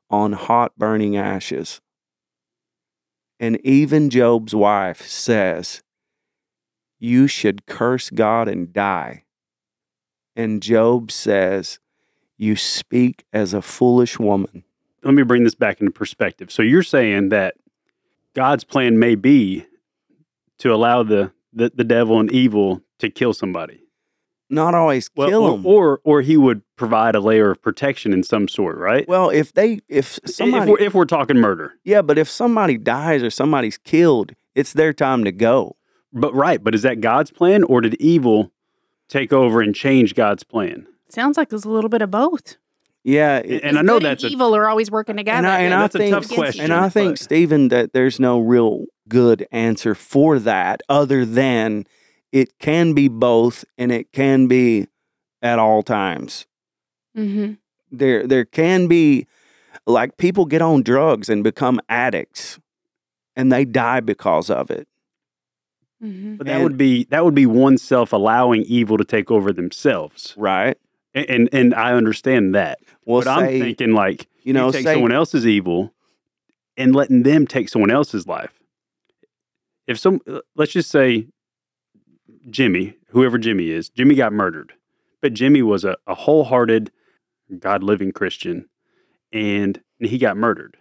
on 0.09 0.33
hot, 0.33 0.73
burning 0.77 1.15
ashes. 1.15 1.81
And 3.39 3.59
even 3.65 4.09
Job's 4.09 4.53
wife 4.53 5.07
says, 5.07 5.81
You 6.99 7.27
should 7.27 7.65
curse 7.65 8.09
God 8.09 8.47
and 8.49 8.73
die. 8.73 9.23
And 10.35 10.61
Job 10.61 11.11
says, 11.11 11.79
You 12.37 12.55
speak 12.55 13.25
as 13.31 13.53
a 13.53 13.61
foolish 13.61 14.19
woman. 14.19 14.65
Let 15.03 15.13
me 15.13 15.23
bring 15.23 15.43
this 15.43 15.55
back 15.55 15.79
into 15.79 15.91
perspective. 15.91 16.51
So 16.51 16.61
you're 16.61 16.83
saying 16.83 17.29
that 17.29 17.55
God's 18.35 18.63
plan 18.63 18.99
may 18.99 19.15
be 19.15 19.65
to 20.59 20.73
allow 20.73 21.03
the 21.03 21.31
the, 21.53 21.71
the 21.73 21.83
devil 21.83 22.19
and 22.19 22.31
evil 22.31 22.81
to 22.99 23.09
kill 23.09 23.33
somebody. 23.33 23.81
Not 24.51 24.73
always 24.75 25.09
Well, 25.15 25.29
kill 25.29 25.43
or, 25.43 25.51
them. 25.57 25.65
or 25.65 25.99
or 26.03 26.21
he 26.21 26.35
would 26.37 26.61
provide 26.75 27.15
a 27.15 27.19
layer 27.19 27.51
of 27.51 27.61
protection 27.61 28.13
in 28.13 28.23
some 28.23 28.47
sort, 28.47 28.77
right? 28.77 29.07
well, 29.07 29.29
if 29.29 29.53
they, 29.53 29.79
if 29.87 30.19
if 30.23 30.31
somebody, 30.33 30.71
we're, 30.71 30.79
if 30.79 30.93
we're 30.93 31.05
talking 31.05 31.37
murder, 31.37 31.73
yeah, 31.83 32.01
but 32.01 32.17
if 32.17 32.29
somebody 32.29 32.77
dies 32.77 33.21
or 33.23 33.29
somebody's 33.29 33.77
killed, 33.77 34.33
it's 34.55 34.73
their 34.73 34.91
time 34.93 35.23
to 35.23 35.31
go. 35.31 35.75
but 36.13 36.33
right, 36.33 36.63
but 36.63 36.73
is 36.75 36.81
that 36.83 36.99
God's 37.01 37.31
plan, 37.31 37.63
or 37.63 37.81
did 37.81 37.95
evil 37.95 38.51
take 39.07 39.31
over 39.33 39.61
and 39.61 39.73
change 39.75 40.13
God's 40.15 40.43
plan? 40.43 40.87
Sounds 41.09 41.37
like 41.37 41.49
there's 41.49 41.65
a 41.65 41.69
little 41.69 41.89
bit 41.89 42.01
of 42.03 42.11
both. 42.11 42.57
Yeah, 43.03 43.37
And, 43.37 43.51
it- 43.51 43.63
and 43.63 43.77
I 43.77 43.81
know 43.81 43.95
Good 43.99 44.03
that's 44.03 44.23
a, 44.25 44.27
evil 44.27 44.55
are 44.55 44.67
always 44.69 44.91
working 44.91 45.17
together. 45.17 45.37
and 45.37 45.47
I, 45.47 45.59
and 45.61 45.71
Yeah, 45.71 45.77
I 45.77 45.81
that's 45.83 45.95
a 45.95 45.97
think, 45.99 46.11
tough 46.13 46.27
question, 46.29 46.63
and 46.65 46.73
I 46.73 46.89
think 46.89 47.11
but- 47.13 47.19
Steven 47.19 47.69
that 47.69 47.93
there's 47.93 48.19
no 48.19 48.39
real 48.39 48.85
good 49.07 49.47
answer 49.51 49.95
for 49.95 50.37
that 50.39 50.81
other 50.89 51.25
than 51.25 51.85
it 52.31 52.59
can 52.59 52.93
be 52.93 53.07
both 53.07 53.65
and 53.77 53.91
it 53.91 54.11
can 54.11 54.47
be 54.47 54.87
at 55.41 55.57
all 55.59 55.81
times. 55.81 56.45
hmm 57.15 57.53
There 57.91 58.27
there 58.27 58.45
can 58.45 58.87
be 58.87 59.25
like 59.87 60.17
people 60.17 60.45
get 60.45 60.61
on 60.61 60.83
drugs 60.83 61.29
and 61.29 61.43
become 61.43 61.79
addicts 61.89 62.59
and 63.35 63.51
they 63.51 63.65
die 63.65 64.01
because 64.01 64.49
of 64.51 64.69
it. 64.69 64.87
hmm 66.01 66.35
but 66.35 66.45
that 66.47 66.55
and- 66.55 66.63
would 66.63 66.77
be 66.77 67.05
that 67.05 67.23
would 67.25 67.33
be 67.35 67.45
oneself 67.45 68.13
allowing 68.13 68.61
evil 68.63 68.97
to 68.97 69.03
take 69.05 69.31
over 69.31 69.51
themselves, 69.53 70.33
Right? 70.37 70.77
And 71.13 71.29
and, 71.29 71.49
and 71.51 71.73
I 71.73 71.93
understand 71.93 72.55
that. 72.55 72.79
Well, 73.05 73.21
but 73.21 73.27
I'm 73.27 73.47
thinking 73.47 73.93
like 73.93 74.27
you 74.43 74.53
know 74.53 74.71
take 74.71 74.85
say 74.85 74.93
someone 74.93 75.11
else's 75.11 75.45
evil 75.45 75.93
and 76.77 76.95
letting 76.95 77.23
them 77.23 77.45
take 77.45 77.69
someone 77.69 77.91
else's 77.91 78.25
life. 78.25 78.53
If 79.85 79.99
some, 79.99 80.21
let's 80.55 80.71
just 80.71 80.89
say 80.89 81.27
Jimmy, 82.49 82.95
whoever 83.09 83.37
Jimmy 83.37 83.69
is, 83.69 83.89
Jimmy 83.89 84.15
got 84.15 84.31
murdered, 84.31 84.73
but 85.21 85.33
Jimmy 85.33 85.61
was 85.61 85.83
a, 85.83 85.97
a 86.07 86.15
wholehearted, 86.15 86.91
God 87.59 87.83
living 87.83 88.11
Christian, 88.11 88.69
and 89.33 89.81
he 89.99 90.17
got 90.17 90.37
murdered. 90.37 90.77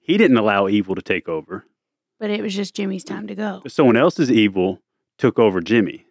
He 0.00 0.16
didn't 0.16 0.36
allow 0.36 0.68
evil 0.68 0.94
to 0.94 1.02
take 1.02 1.28
over. 1.28 1.66
But 2.18 2.30
it 2.30 2.42
was 2.42 2.54
just 2.54 2.74
Jimmy's 2.74 3.04
time 3.04 3.26
to 3.26 3.34
go. 3.34 3.62
Someone 3.68 3.96
else's 3.96 4.30
evil 4.30 4.80
took 5.18 5.38
over 5.38 5.60
Jimmy. 5.60 6.06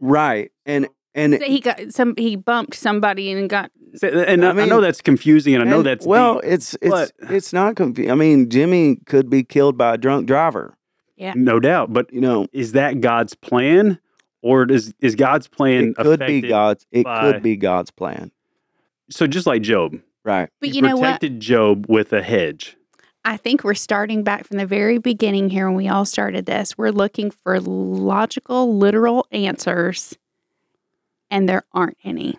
right 0.00 0.50
and 0.66 0.88
and 1.14 1.34
Say 1.34 1.48
he 1.48 1.60
got 1.60 1.92
some. 1.92 2.14
He 2.16 2.36
bumped 2.36 2.74
somebody 2.74 3.30
and 3.32 3.48
got. 3.48 3.70
And 4.02 4.44
I 4.44 4.48
I, 4.48 4.62
I 4.62 4.66
know 4.66 4.80
that's 4.80 5.00
confusing, 5.00 5.54
and 5.54 5.62
I 5.62 5.66
know 5.66 5.78
and- 5.78 5.86
that's 5.86 6.06
well, 6.06 6.40
deep, 6.40 6.52
it's 6.52 6.76
it's 6.82 7.12
it's 7.30 7.52
not 7.52 7.76
confusing. 7.76 8.10
I 8.10 8.14
mean, 8.14 8.50
Jimmy 8.50 8.96
could 9.06 9.30
be 9.30 9.44
killed 9.44 9.78
by 9.78 9.94
a 9.94 9.98
drunk 9.98 10.26
driver. 10.26 10.76
Yeah, 11.16 11.34
no 11.36 11.60
doubt. 11.60 11.92
But 11.92 12.12
You 12.12 12.20
know, 12.20 12.46
is 12.52 12.72
that 12.72 13.00
God's 13.00 13.34
plan, 13.34 14.00
or 14.42 14.70
is 14.70 14.94
is 15.00 15.14
God's 15.14 15.46
plan 15.46 15.90
it 15.90 15.96
could 15.96 16.20
be 16.20 16.40
God's. 16.40 16.86
It 16.90 17.04
by- 17.04 17.20
could 17.20 17.42
be 17.42 17.56
God's 17.56 17.90
plan. 17.90 18.32
So 19.10 19.26
just 19.26 19.46
like 19.46 19.62
Job, 19.62 20.00
Right. 20.24 20.48
But 20.60 20.70
he 20.70 20.76
you 20.76 20.82
know 20.82 20.96
what? 20.96 21.20
Job 21.38 21.86
with 21.88 22.12
a 22.12 22.22
hedge. 22.22 22.76
I 23.26 23.36
think 23.36 23.64
we're 23.64 23.74
starting 23.74 24.22
back 24.22 24.46
from 24.46 24.58
the 24.58 24.66
very 24.66 24.98
beginning 24.98 25.48
here 25.48 25.66
when 25.66 25.76
we 25.76 25.88
all 25.88 26.04
started 26.04 26.46
this. 26.46 26.76
We're 26.76 26.90
looking 26.90 27.30
for 27.30 27.58
logical, 27.60 28.76
literal 28.76 29.26
answers, 29.32 30.16
and 31.34 31.48
there 31.48 31.64
aren't 31.72 31.98
any. 32.04 32.38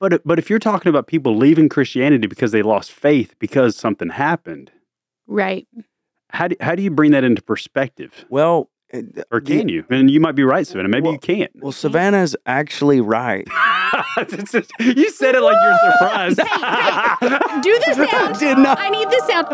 But 0.00 0.20
but 0.26 0.38
if 0.40 0.50
you're 0.50 0.58
talking 0.58 0.90
about 0.90 1.06
people 1.06 1.36
leaving 1.36 1.68
Christianity 1.68 2.26
because 2.26 2.50
they 2.52 2.62
lost 2.62 2.90
faith 2.92 3.34
because 3.38 3.76
something 3.76 4.10
happened, 4.10 4.72
Right. 5.26 5.66
how 6.30 6.48
do, 6.48 6.56
how 6.60 6.74
do 6.74 6.82
you 6.82 6.90
bring 6.90 7.12
that 7.12 7.22
into 7.24 7.40
perspective? 7.40 8.26
Well, 8.28 8.68
Or 9.30 9.40
the- 9.40 9.46
can 9.58 9.68
you? 9.68 9.84
And 9.90 10.10
you 10.10 10.20
might 10.20 10.34
be 10.36 10.44
right, 10.44 10.66
Savannah. 10.66 10.88
Maybe 10.88 11.04
Well- 11.04 11.12
you 11.14 11.18
can't. 11.18 11.50
Well, 11.56 11.72
Savannah's 11.72 12.36
actually 12.46 13.00
right. 13.00 13.46
You 14.80 15.10
said 15.10 15.34
it 15.36 15.40
like 15.40 15.56
you're 15.62 15.92
surprised. 15.92 16.36
Do 16.38 17.78
the 17.86 17.94
sound. 17.94 18.10
I 18.10 18.38
did 18.38 18.58
not. 18.58 18.78
I 18.80 18.88
need 18.88 19.08
the 19.08 19.22
sound. 19.26 19.46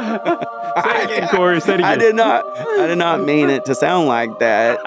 Say 0.85 1.03
it 1.03 1.05
again, 1.19 1.29
Cory. 1.29 1.61
Say 1.61 1.75
it 1.75 1.81
I 1.83 1.97
did 1.97 2.15
not. 2.15 2.47
I 2.59 2.87
did 2.87 2.97
not 2.99 3.23
mean 3.23 3.51
it 3.51 3.65
to 3.67 3.75
sound 3.75 4.07
like 4.09 4.39
that. 4.39 4.79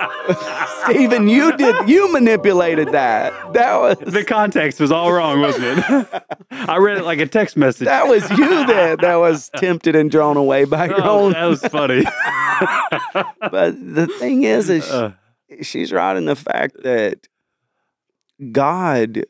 Steven, 0.85 1.27
you 1.27 1.55
did. 1.57 1.87
You 1.87 2.11
manipulated 2.11 2.91
that. 2.93 3.31
That 3.53 3.79
was 3.79 3.97
The 3.99 4.23
context 4.23 4.79
was 4.79 4.91
all 4.91 5.11
wrong, 5.13 5.39
wasn't 5.41 5.79
it? 5.79 6.23
I 6.51 6.77
read 6.77 6.97
it 6.97 7.03
like 7.03 7.19
a 7.19 7.27
text 7.27 7.55
message. 7.57 7.85
that 7.85 8.07
was 8.07 8.27
you 8.31 8.47
that 8.65 9.01
that 9.01 9.15
was 9.15 9.49
tempted 9.57 9.95
and 9.95 10.09
drawn 10.09 10.37
away 10.37 10.65
by 10.65 10.87
your 10.87 11.03
Oh, 11.03 11.25
own. 11.25 11.33
that 11.33 11.45
was 11.45 11.61
funny. 11.61 12.03
But 13.51 13.75
the 13.95 14.07
thing 14.19 14.42
is, 14.43 14.69
is 14.69 14.89
Uh, 14.89 15.13
she's 15.61 15.91
right 15.91 16.15
in 16.15 16.25
the 16.25 16.35
fact 16.35 16.83
that 16.83 17.27
God, 18.51 19.25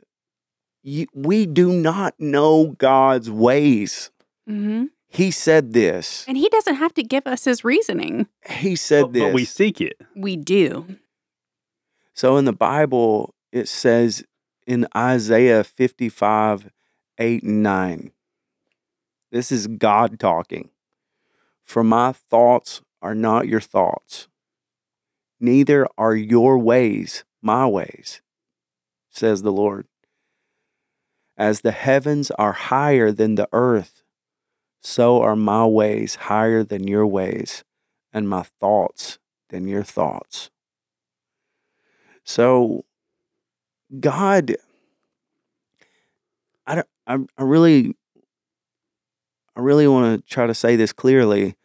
you, 0.82 1.08
we 1.14 1.46
do 1.46 1.72
not 1.72 2.16
know 2.20 2.76
God's 2.78 3.30
ways. 3.30 4.12
hmm 4.48 4.86
He 5.08 5.32
said 5.32 5.74
this. 5.74 6.26
And 6.28 6.38
he 6.38 6.50
doesn't 6.50 6.76
have 6.76 6.94
to 6.96 7.04
give 7.04 7.28
us 7.28 7.46
his 7.46 7.64
reasoning. 7.64 8.28
He 8.50 8.76
said 8.76 9.04
but, 9.04 9.14
this. 9.14 9.24
but 9.24 9.34
we 9.34 9.46
seek 9.46 9.82
it. 9.82 9.98
We 10.16 10.36
do. 10.36 10.98
So 12.14 12.38
in 12.38 12.46
the 12.46 12.54
Bible, 12.54 13.34
it 13.52 13.68
says 13.68 14.24
in 14.68 14.88
Isaiah 14.96 15.64
55, 15.64 16.70
8 17.18 17.44
and 17.44 17.64
9, 17.64 18.12
this 19.32 19.52
is 19.52 19.68
God 19.68 20.20
talking. 20.20 20.70
For 21.64 21.84
my 21.84 22.12
thoughts 22.12 22.82
are 23.02 23.16
not 23.16 23.48
your 23.48 23.62
thoughts, 23.62 24.28
neither 25.44 25.88
are 25.98 26.16
your 26.16 26.58
ways 26.58 27.26
my 27.42 27.68
ways, 27.68 28.22
says 29.10 29.42
the 29.42 29.52
Lord. 29.52 29.86
As 31.38 31.62
the 31.62 31.72
heavens 31.72 32.32
are 32.32 32.54
higher 32.54 33.12
than 33.12 33.36
the 33.36 33.50
earth, 33.52 34.04
so 34.82 35.22
are 35.22 35.36
my 35.36 35.66
ways 35.66 36.16
higher 36.16 36.64
than 36.64 36.88
your 36.88 37.06
ways, 37.06 37.64
and 38.14 38.30
my 38.30 38.44
thoughts 38.44 39.20
than 39.50 39.68
your 39.68 39.84
thoughts. 39.84 40.50
So, 42.24 42.86
God, 44.00 44.56
I, 46.66 46.76
don't- 46.76 46.88
I, 47.06 47.18
I 47.38 47.44
really, 47.44 47.96
I 49.56 49.60
really 49.60 49.88
want 49.88 50.20
to 50.26 50.34
try 50.34 50.48
to 50.48 50.54
say 50.54 50.76
this 50.76 50.94
clearly. 50.94 51.56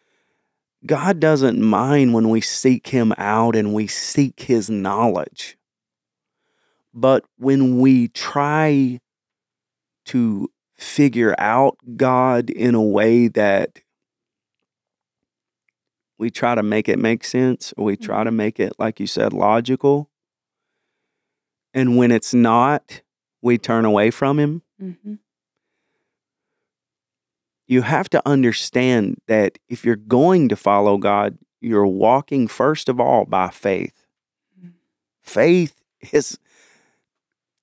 God 0.86 1.20
doesn't 1.20 1.60
mind 1.60 2.14
when 2.14 2.28
we 2.28 2.40
seek 2.40 2.88
Him 2.88 3.12
out 3.18 3.56
and 3.56 3.74
we 3.74 3.86
seek 3.86 4.40
His 4.40 4.70
knowledge. 4.70 5.56
But 6.94 7.24
when 7.36 7.78
we 7.78 8.08
try 8.08 9.00
to 10.06 10.50
figure 10.76 11.34
out 11.38 11.76
God 11.96 12.50
in 12.50 12.74
a 12.74 12.82
way 12.82 13.28
that 13.28 13.80
we 16.18 16.30
try 16.30 16.54
to 16.54 16.62
make 16.62 16.88
it 16.88 16.98
make 16.98 17.24
sense, 17.24 17.72
or 17.76 17.84
we 17.84 17.96
try 17.96 18.24
to 18.24 18.30
make 18.32 18.58
it, 18.58 18.72
like 18.78 18.98
you 18.98 19.06
said, 19.06 19.32
logical, 19.32 20.10
and 21.74 21.96
when 21.96 22.10
it's 22.10 22.34
not, 22.34 23.02
we 23.42 23.58
turn 23.58 23.84
away 23.84 24.10
from 24.10 24.38
Him. 24.38 24.62
hmm 24.80 25.14
you 27.68 27.82
have 27.82 28.08
to 28.10 28.22
understand 28.26 29.18
that 29.28 29.58
if 29.68 29.84
you're 29.84 29.94
going 29.96 30.48
to 30.48 30.56
follow 30.56 30.96
God, 30.96 31.38
you're 31.60 31.86
walking 31.86 32.48
first 32.48 32.88
of 32.88 32.98
all 32.98 33.24
by 33.26 33.48
faith. 33.50 34.04
Mm. 34.60 34.72
Faith 35.22 35.82
is 36.12 36.38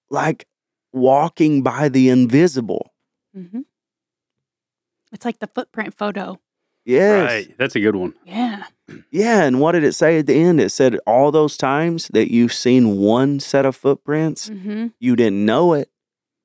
like 0.09 0.47
walking 0.93 1.63
by 1.63 1.89
the 1.89 2.09
invisible. 2.09 2.93
hmm 3.33 3.61
It's 5.11 5.25
like 5.25 5.39
the 5.39 5.47
footprint 5.47 5.93
photo. 5.93 6.39
Yes. 6.85 7.23
Right. 7.47 7.57
That's 7.57 7.75
a 7.75 7.79
good 7.79 7.95
one. 7.95 8.13
Yeah. 8.25 8.65
Yeah. 9.09 9.43
And 9.43 9.59
what 9.59 9.71
did 9.71 9.83
it 9.83 9.93
say 9.93 10.19
at 10.19 10.27
the 10.27 10.35
end? 10.35 10.59
It 10.61 10.69
said 10.69 10.99
all 11.07 11.31
those 11.31 11.57
times 11.57 12.09
that 12.13 12.31
you've 12.31 12.53
seen 12.53 12.97
one 12.97 13.39
set 13.39 13.65
of 13.65 13.75
footprints, 13.75 14.49
hmm 14.49 14.87
you 14.99 15.15
didn't 15.15 15.43
know 15.45 15.73
it, 15.73 15.89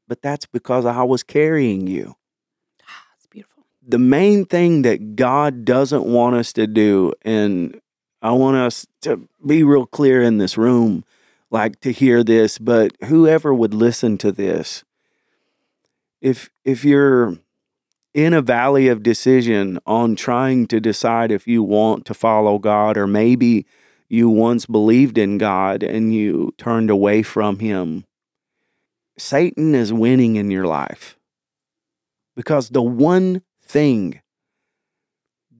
but 0.08 0.22
that's 0.22 0.46
because 0.46 0.86
I 0.86 1.02
was 1.02 1.22
carrying 1.22 1.86
you. 1.86 2.14
The 3.86 3.98
main 3.98 4.44
thing 4.44 4.82
that 4.82 5.16
God 5.16 5.64
doesn't 5.64 6.04
want 6.04 6.36
us 6.36 6.52
to 6.54 6.66
do, 6.66 7.12
and 7.22 7.80
I 8.22 8.32
want 8.32 8.56
us 8.56 8.86
to 9.02 9.28
be 9.44 9.62
real 9.62 9.86
clear 9.86 10.22
in 10.22 10.38
this 10.38 10.58
room, 10.58 11.04
like 11.50 11.80
to 11.80 11.92
hear 11.92 12.22
this, 12.22 12.58
but 12.58 12.92
whoever 13.04 13.54
would 13.54 13.74
listen 13.74 14.18
to 14.18 14.32
this, 14.32 14.84
if 16.20 16.50
if 16.64 16.84
you're 16.84 17.38
in 18.12 18.34
a 18.34 18.42
valley 18.42 18.88
of 18.88 19.02
decision 19.02 19.78
on 19.86 20.16
trying 20.16 20.66
to 20.66 20.80
decide 20.80 21.30
if 21.30 21.46
you 21.46 21.62
want 21.62 22.04
to 22.06 22.14
follow 22.14 22.58
God 22.58 22.96
or 22.96 23.06
maybe 23.06 23.66
you 24.08 24.28
once 24.28 24.66
believed 24.66 25.16
in 25.16 25.38
God 25.38 25.82
and 25.82 26.12
you 26.12 26.52
turned 26.58 26.90
away 26.90 27.22
from 27.22 27.60
him, 27.60 28.04
Satan 29.16 29.74
is 29.74 29.92
winning 29.92 30.36
in 30.36 30.50
your 30.50 30.66
life. 30.66 31.16
Because 32.34 32.70
the 32.70 32.82
one 32.82 33.42
thing 33.70 34.20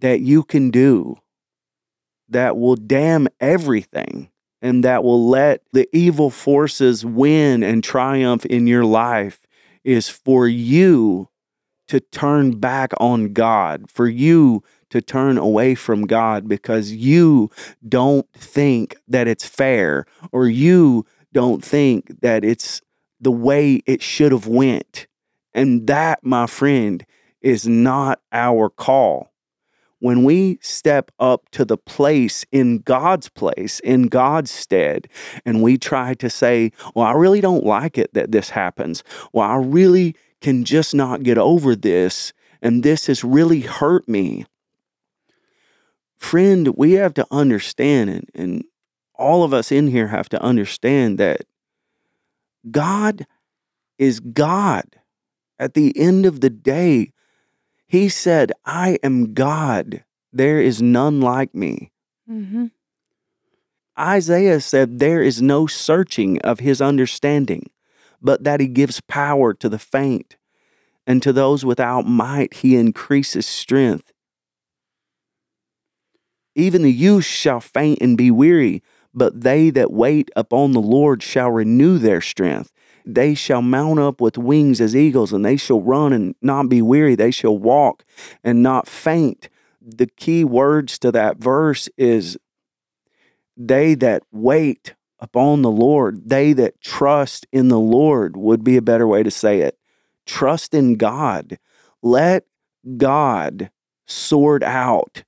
that 0.01 0.21
you 0.21 0.43
can 0.43 0.71
do 0.71 1.17
that 2.29 2.57
will 2.57 2.77
damn 2.77 3.29
everything 3.41 4.31
and 4.63 4.85
that 4.85 5.03
will 5.05 5.29
let 5.29 5.63
the 5.73 5.89
evil 5.97 6.31
forces 6.31 7.05
win 7.05 7.63
and 7.63 7.83
triumph 7.83 8.45
in 8.47 8.67
your 8.67 8.85
life 8.85 9.41
is 9.85 10.09
for 10.09 10.47
you 10.47 11.29
to 11.89 12.01
turn 12.01 12.53
back 12.59 12.93
on 12.99 13.33
God, 13.33 13.91
for 13.91 14.07
you 14.07 14.63
to 14.91 15.01
turn 15.01 15.39
away 15.39 15.75
from 15.75 16.07
God 16.07 16.49
because 16.49 16.93
you 16.93 17.51
don't 17.89 18.31
think 18.33 18.97
that 19.09 19.27
it's 19.27 19.47
fair 19.47 20.05
or 20.31 20.47
you 20.47 21.05
don't 21.33 21.65
think 21.65 22.21
that 22.21 22.45
it's 22.45 22.83
the 23.21 23.33
way 23.33 23.83
it 23.87 24.03
should 24.03 24.33
have 24.33 24.47
went. 24.47 25.07
And 25.53 25.87
that, 25.89 26.21
my 26.23 26.47
friend, 26.47 27.05
is 27.41 27.67
not 27.67 28.21
our 28.33 28.69
call. 28.69 29.33
When 29.99 30.25
we 30.25 30.59
step 30.63 31.11
up 31.21 31.51
to 31.51 31.65
the 31.65 31.77
place 31.77 32.47
in 32.51 32.79
God's 32.79 33.29
place, 33.29 33.81
in 33.81 34.05
God's 34.09 34.51
stead, 34.51 35.09
and 35.45 35.63
we 35.63 35.77
try 35.77 36.15
to 36.15 36.31
say, 36.31 36.73
Well, 36.95 37.07
I 37.07 37.13
really 37.13 37.43
don't 37.43 37.65
like 37.65 37.99
it 37.99 38.15
that 38.15 38.33
this 38.33 38.51
happens. 38.51 39.05
Well, 39.33 39.49
I 39.49 39.57
really 39.57 40.17
can 40.41 40.65
just 40.65 40.95
not 40.95 41.23
get 41.23 41.37
over 41.37 41.77
this, 41.77 42.33
and 42.63 42.83
this 42.83 43.09
has 43.09 43.23
really 43.23 43.61
hurt 43.61 44.09
me. 44.09 44.47
Friend, 46.17 46.69
we 46.77 46.93
have 46.93 47.13
to 47.15 47.27
understand, 47.31 48.11
and, 48.11 48.31
and 48.35 48.65
all 49.15 49.43
of 49.43 49.53
us 49.53 49.71
in 49.71 49.89
here 49.89 50.09
have 50.09 50.31
to 50.31 50.43
understand 50.43 51.19
that 51.19 51.43
God 52.71 53.27
is 53.99 54.19
God. 54.21 54.85
At 55.59 55.75
the 55.75 55.93
end 55.99 56.25
of 56.25 56.41
the 56.41 56.49
day, 56.49 57.13
He 57.91 58.09
said, 58.09 58.53
I 58.65 59.01
am 59.03 59.35
God. 59.35 60.05
There 60.33 60.61
is 60.61 60.81
none 60.81 61.21
like 61.21 61.57
me. 61.57 61.91
Mm-hmm. 62.31 62.67
Isaiah 63.99 64.61
said, 64.61 65.01
There 65.01 65.21
is 65.21 65.43
no 65.43 65.67
searching 65.67 66.41
of 66.43 66.61
His 66.61 66.81
understanding, 66.81 67.69
but 68.23 68.45
that 68.45 68.61
He 68.61 68.69
gives 68.69 69.01
power 69.01 69.53
to 69.55 69.69
the 69.69 69.81
faint, 69.81 70.37
and 71.05 71.21
to 71.25 71.33
those 71.33 71.65
without 71.65 72.07
might 72.07 72.55
He 72.55 72.77
increases 72.77 73.45
strength. 73.45 74.13
Even 76.55 76.83
the 76.83 76.93
youth 76.93 77.25
shall 77.25 77.59
faint 77.59 77.99
and 78.01 78.17
be 78.17 78.31
weary, 78.31 78.85
but 79.13 79.41
they 79.41 79.69
that 79.71 79.91
wait 79.91 80.31
upon 80.37 80.71
the 80.71 80.81
Lord 80.81 81.25
shall 81.25 81.51
renew 81.51 81.99
their 81.99 82.21
strength. 82.21 82.71
They 83.15 83.35
shall 83.35 83.63
mount 83.63 83.99
up 83.99 84.21
with 84.21 84.39
wings 84.39 84.81
as 84.81 84.95
eagles, 84.95 85.33
and 85.33 85.45
they 85.45 85.57
shall 85.57 85.81
run 85.81 86.13
and 86.13 86.35
not 86.41 86.69
be 86.69 86.83
weary. 86.83 87.15
They 87.15 87.31
shall 87.31 87.57
walk 87.57 88.05
and 88.45 88.63
not 88.63 88.89
faint. 88.89 89.49
The 89.81 90.07
key 90.07 90.45
words 90.45 90.99
to 91.01 91.13
that 91.13 91.39
verse 91.39 91.89
is 91.97 92.39
they 93.57 93.95
that 93.97 94.23
wait 94.31 94.95
upon 95.19 95.63
the 95.63 95.71
Lord, 95.71 96.29
they 96.29 96.53
that 96.55 96.81
trust 96.81 97.47
in 97.53 97.69
the 97.69 97.81
Lord 97.81 98.37
would 98.37 98.65
be 98.65 98.77
a 98.77 98.83
better 98.83 99.07
way 99.07 99.23
to 99.23 99.31
say 99.31 99.61
it. 99.61 99.79
Trust 100.25 100.73
in 100.75 100.95
God. 100.95 101.59
Let 102.03 102.45
God 102.97 103.71
sort 104.07 104.63
out 104.63 105.25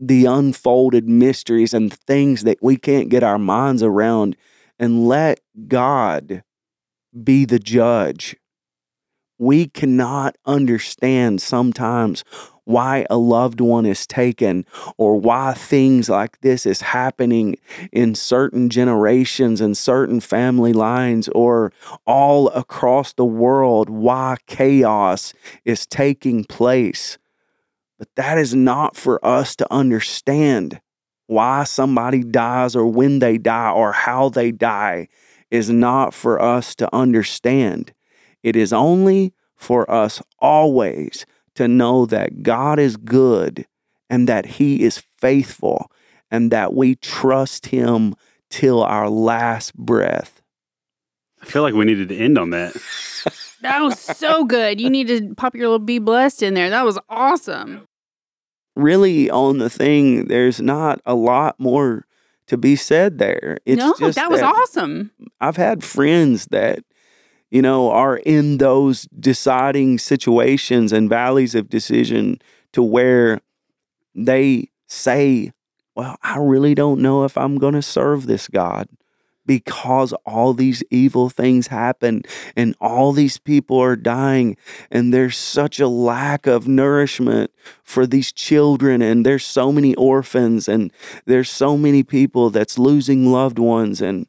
the 0.00 0.26
unfolded 0.26 1.08
mysteries 1.08 1.74
and 1.74 1.92
things 1.92 2.44
that 2.44 2.58
we 2.62 2.76
can't 2.76 3.08
get 3.08 3.22
our 3.22 3.38
minds 3.38 3.82
around 3.82 4.36
and 4.78 5.08
let 5.08 5.40
God 5.66 6.42
be 7.24 7.44
the 7.44 7.58
judge. 7.58 8.36
We 9.38 9.68
cannot 9.68 10.36
understand 10.46 11.40
sometimes 11.40 12.24
why 12.68 13.06
a 13.08 13.16
loved 13.16 13.62
one 13.62 13.86
is 13.86 14.06
taken 14.06 14.66
or 14.98 15.18
why 15.18 15.54
things 15.54 16.10
like 16.10 16.38
this 16.42 16.66
is 16.66 16.82
happening 16.82 17.56
in 17.92 18.14
certain 18.14 18.68
generations 18.68 19.62
and 19.62 19.74
certain 19.74 20.20
family 20.20 20.74
lines 20.74 21.28
or 21.28 21.72
all 22.06 22.48
across 22.50 23.14
the 23.14 23.24
world 23.24 23.88
why 23.88 24.36
chaos 24.46 25.32
is 25.64 25.86
taking 25.86 26.44
place 26.44 27.16
but 27.98 28.08
that 28.16 28.36
is 28.36 28.54
not 28.54 28.96
for 28.96 29.24
us 29.24 29.56
to 29.56 29.72
understand 29.72 30.78
why 31.26 31.64
somebody 31.64 32.22
dies 32.22 32.76
or 32.76 32.86
when 32.86 33.18
they 33.18 33.38
die 33.38 33.70
or 33.70 33.92
how 33.92 34.28
they 34.28 34.52
die 34.52 35.08
is 35.50 35.70
not 35.70 36.14
for 36.14 36.40
us 36.40 36.74
to 36.76 36.94
understand. 36.94 37.92
It 38.42 38.56
is 38.56 38.72
only 38.72 39.32
for 39.56 39.90
us 39.90 40.22
always 40.38 41.26
to 41.54 41.66
know 41.68 42.06
that 42.06 42.42
God 42.42 42.78
is 42.78 42.96
good 42.96 43.66
and 44.08 44.28
that 44.28 44.46
He 44.46 44.82
is 44.82 45.02
faithful 45.18 45.90
and 46.30 46.50
that 46.50 46.74
we 46.74 46.94
trust 46.96 47.66
Him 47.66 48.14
till 48.50 48.82
our 48.82 49.08
last 49.10 49.74
breath. 49.74 50.40
I 51.42 51.46
feel 51.46 51.62
like 51.62 51.74
we 51.74 51.84
needed 51.84 52.08
to 52.08 52.16
end 52.16 52.38
on 52.38 52.50
that. 52.50 52.76
That 53.60 53.80
was 53.80 53.98
so 53.98 54.44
good. 54.44 54.80
You 54.80 54.88
need 54.88 55.08
to 55.08 55.34
pop 55.34 55.54
your 55.54 55.64
little 55.64 55.78
be 55.80 55.98
blessed 55.98 56.42
in 56.42 56.54
there. 56.54 56.70
That 56.70 56.84
was 56.84 56.98
awesome. 57.08 57.86
Really, 58.76 59.28
on 59.30 59.58
the 59.58 59.68
thing, 59.68 60.28
there's 60.28 60.60
not 60.60 61.00
a 61.04 61.14
lot 61.14 61.58
more 61.58 62.06
to 62.48 62.56
be 62.56 62.76
said 62.76 63.18
there. 63.18 63.58
It's 63.64 63.78
no, 63.78 63.94
just 63.98 64.16
that 64.16 64.30
was 64.30 64.42
awesome. 64.42 65.12
I've 65.40 65.56
had 65.56 65.84
friends 65.84 66.46
that, 66.46 66.80
you 67.50 67.62
know, 67.62 67.90
are 67.90 68.16
in 68.18 68.58
those 68.58 69.02
deciding 69.18 69.98
situations 69.98 70.92
and 70.92 71.08
valleys 71.08 71.54
of 71.54 71.68
decision 71.68 72.40
to 72.72 72.82
where 72.82 73.40
they 74.14 74.70
say, 74.88 75.52
Well, 75.94 76.16
I 76.22 76.38
really 76.38 76.74
don't 76.74 77.00
know 77.00 77.24
if 77.24 77.38
I'm 77.38 77.58
going 77.58 77.74
to 77.74 77.82
serve 77.82 78.26
this 78.26 78.48
God 78.48 78.88
because 79.48 80.12
all 80.26 80.52
these 80.54 80.84
evil 80.90 81.28
things 81.30 81.66
happen 81.68 82.22
and 82.54 82.76
all 82.80 83.12
these 83.12 83.38
people 83.38 83.78
are 83.80 83.96
dying 83.96 84.56
and 84.90 85.12
there's 85.12 85.36
such 85.36 85.80
a 85.80 85.88
lack 85.88 86.46
of 86.46 86.68
nourishment 86.68 87.50
for 87.82 88.06
these 88.06 88.30
children 88.30 89.02
and 89.02 89.24
there's 89.26 89.44
so 89.44 89.72
many 89.72 89.94
orphans 89.96 90.68
and 90.68 90.92
there's 91.24 91.50
so 91.50 91.76
many 91.76 92.02
people 92.04 92.50
that's 92.50 92.78
losing 92.78 93.32
loved 93.32 93.58
ones 93.58 94.00
and 94.02 94.26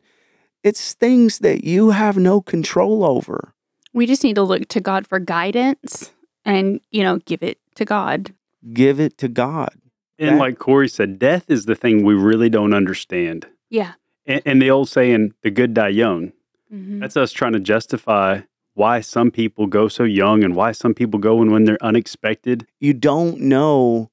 it's 0.64 0.94
things 0.94 1.40
that 1.40 1.64
you 1.64 1.92
have 1.92 2.18
no 2.18 2.42
control 2.42 3.04
over 3.04 3.54
We 3.94 4.06
just 4.08 4.24
need 4.24 4.36
to 4.36 4.44
look 4.44 4.68
to 4.70 4.80
God 4.80 5.06
for 5.06 5.20
guidance 5.20 6.12
and, 6.46 6.80
you 6.92 7.04
know, 7.04 7.18
give 7.26 7.44
it 7.44 7.60
to 7.76 7.84
God. 7.86 8.34
give 8.74 9.00
it 9.00 9.18
to 9.18 9.28
god 9.28 9.76
And 10.18 10.36
That- 10.36 10.40
like 10.40 10.58
Cory 10.60 10.88
said, 10.90 11.20
death 11.20 11.46
is 11.50 11.66
the 11.66 11.76
thing 11.76 12.04
we 12.04 12.14
really 12.14 12.50
don't 12.50 12.74
understand. 12.74 13.48
Yeah. 13.70 13.94
And, 14.30 14.42
and 14.46 14.62
the 14.62 14.70
old 14.72 14.88
saying, 14.88 15.34
the 15.44 15.52
good 15.52 15.74
die 15.74 15.90
young, 15.90 16.32
Mm-hmm. 16.72 17.00
that's 17.00 17.18
us 17.18 17.32
trying 17.32 17.54
to 17.54 17.60
justify 17.60 18.42
why 18.76 19.02
some 19.02 19.32
people 19.32 19.66
go 19.66 19.88
so 19.88 20.04
young 20.04 20.44
and 20.44 20.56
why 20.56 20.72
some 20.72 20.94
people 20.94 21.20
go 21.20 21.38
when, 21.38 21.52
when 21.52 21.64
they're 21.66 21.84
unexpected. 21.84 22.68
you 22.80 22.94
don't 22.94 23.40
know 23.42 24.12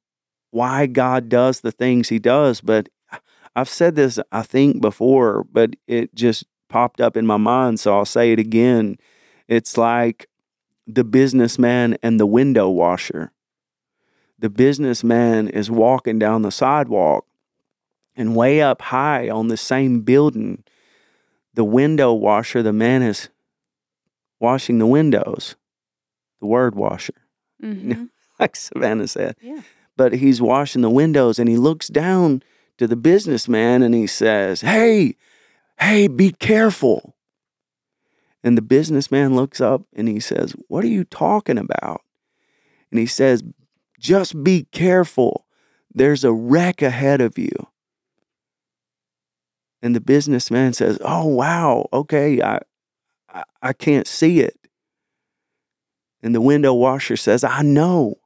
why 0.53 0.87
God 0.87 1.29
does 1.29 1.61
the 1.61 1.71
things 1.71 2.09
he 2.09 2.19
does. 2.19 2.63
But 2.63 2.89
I've 3.55 3.69
said 3.69 3.95
this, 3.95 4.19
I 4.33 4.41
think, 4.41 4.81
before, 4.81 5.45
but 5.53 5.77
it 5.87 6.15
just 6.15 6.45
popped 6.71 6.99
up 6.99 7.15
in 7.15 7.27
my 7.27 7.37
mind. 7.37 7.79
So 7.79 7.95
I'll 7.95 8.07
say 8.07 8.33
it 8.33 8.39
again. 8.39 8.97
It's 9.49 9.77
like 9.77 10.29
the 10.87 11.05
businessman 11.05 11.99
and 12.03 12.19
the 12.19 12.27
window 12.27 12.71
washer. 12.71 13.33
The 14.39 14.51
businessman 14.51 15.49
is 15.49 15.71
walking 15.71 16.19
down 16.19 16.41
the 16.41 16.51
sidewalk, 16.51 17.27
and 18.17 18.35
way 18.35 18.63
up 18.63 18.83
high 18.83 19.29
on 19.29 19.49
the 19.49 19.57
same 19.57 20.01
building, 20.01 20.65
the 21.55 21.65
window 21.65 22.13
washer, 22.13 22.63
the 22.63 22.73
man 22.73 23.03
is 23.03 23.29
washing 24.41 24.79
the 24.79 24.87
windows, 24.87 25.57
the 26.41 26.47
word 26.47 26.75
washer 26.75 27.15
Mm-hmm. 27.63 28.05
like 28.41 28.57
Savannah 28.57 29.09
said. 29.09 29.37
Yeah. 29.41 29.63
But 29.97 30.15
he's 30.15 30.43
washing 30.43 30.83
the 30.83 30.91
windows 30.91 31.39
and 31.39 31.49
he 31.49 31.57
looks 31.57 31.89
down 31.89 32.43
to 32.79 32.87
the 32.87 32.97
businessman 32.97 33.83
and 33.83 33.95
he 33.95 34.07
says, 34.07 34.61
Hey, 34.61 35.17
hey, 35.81 36.07
be 36.09 36.33
careful. 36.33 37.15
And 38.45 38.57
the 38.57 38.63
businessman 38.63 39.35
looks 39.35 39.61
up 39.61 39.83
and 39.95 40.09
he 40.09 40.21
says, 40.21 40.55
What 40.69 40.85
are 40.85 40.89
you 40.89 41.05
talking 41.05 41.59
about? 41.59 42.03
And 42.91 43.01
he 43.01 43.07
says, 43.07 43.43
Just 43.99 44.45
be 44.45 44.67
careful. 44.71 45.47
There's 45.95 46.25
a 46.25 46.33
wreck 46.33 46.83
ahead 46.83 47.23
of 47.23 47.39
you. 47.39 47.69
And 49.87 49.95
the 49.95 50.01
businessman 50.01 50.73
says, 50.73 50.99
Oh, 51.01 51.27
wow. 51.27 51.89
Okay. 51.93 52.43
I, 52.43 52.59
I, 53.63 53.73
can't 53.73 54.09
see 54.09 54.41
it. 54.41 54.59
And 56.25 56.35
the 56.35 56.41
window 56.41 56.75
washer 56.75 57.17
says, 57.17 57.45
I 57.45 57.63
know. 57.63 58.17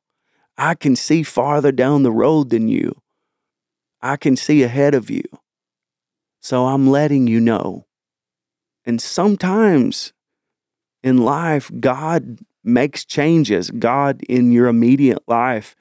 I 0.57 0.75
can 0.75 0.97
see 0.97 1.23
farther 1.23 1.71
down 1.71 2.03
the 2.03 2.11
road 2.11 2.49
than 2.49 2.69
you. 2.69 3.03
I 4.01 4.17
can 4.17 4.37
see 4.37 4.63
ahead 4.63 4.95
of 4.95 5.11
you. 5.11 5.25
So 6.41 6.65
I'm 6.65 6.89
letting 6.89 7.27
you 7.27 7.41
know. 7.41 7.85
And 8.87 8.99
sometimes 8.99 10.15
in 11.03 11.19
life, 11.19 11.71
God 11.79 12.39
makes 12.65 13.05
changes. 13.05 13.71
God, 13.71 14.23
in 14.31 14.51
your 14.51 14.67
immediate 14.67 15.29
life, 15.29 15.77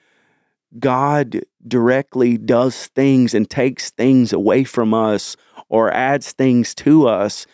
God 0.77 1.41
directly 1.67 2.37
does 2.37 2.87
things 2.87 3.33
and 3.33 3.49
takes 3.49 3.89
things 3.89 4.31
away 4.31 4.63
from 4.63 4.93
us 4.93 5.35
or 5.67 5.91
adds 5.91 6.31
things 6.31 6.75
to 6.75 7.07
us 7.07 7.47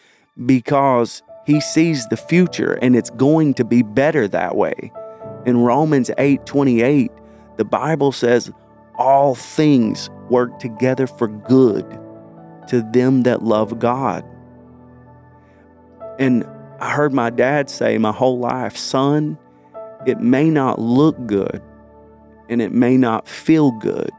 because 0.46 1.24
he 1.46 1.62
sees 1.62 2.08
the 2.08 2.18
future 2.18 2.74
and 2.82 2.96
it's 2.96 3.10
going 3.12 3.54
to 3.54 3.64
be 3.64 3.84
better 3.84 4.28
that 4.28 4.58
way. 4.58 4.92
In 5.46 5.60
Romans 5.60 6.12
8 6.18 6.46
28, 6.46 7.12
the 7.58 7.64
Bible 7.64 8.12
says, 8.12 8.52
All 8.98 9.36
things 9.36 10.10
work 10.30 10.60
together 10.60 11.08
for 11.08 11.28
good 11.28 11.86
to 12.68 12.82
them 12.92 13.24
that 13.24 13.44
love 13.44 13.80
God. 13.80 14.26
And 16.20 16.46
I 16.80 16.92
heard 16.92 17.14
my 17.14 17.30
dad 17.30 17.70
say 17.70 17.98
my 17.98 18.12
whole 18.12 18.40
life, 18.40 18.76
son, 18.76 19.38
it 20.06 20.20
may 20.20 20.50
not 20.50 20.80
look 20.80 21.16
good 21.28 21.62
and 22.50 22.62
it 22.62 22.72
may 22.72 22.98
not 22.98 23.28
feel 23.28 23.72
good, 23.72 24.12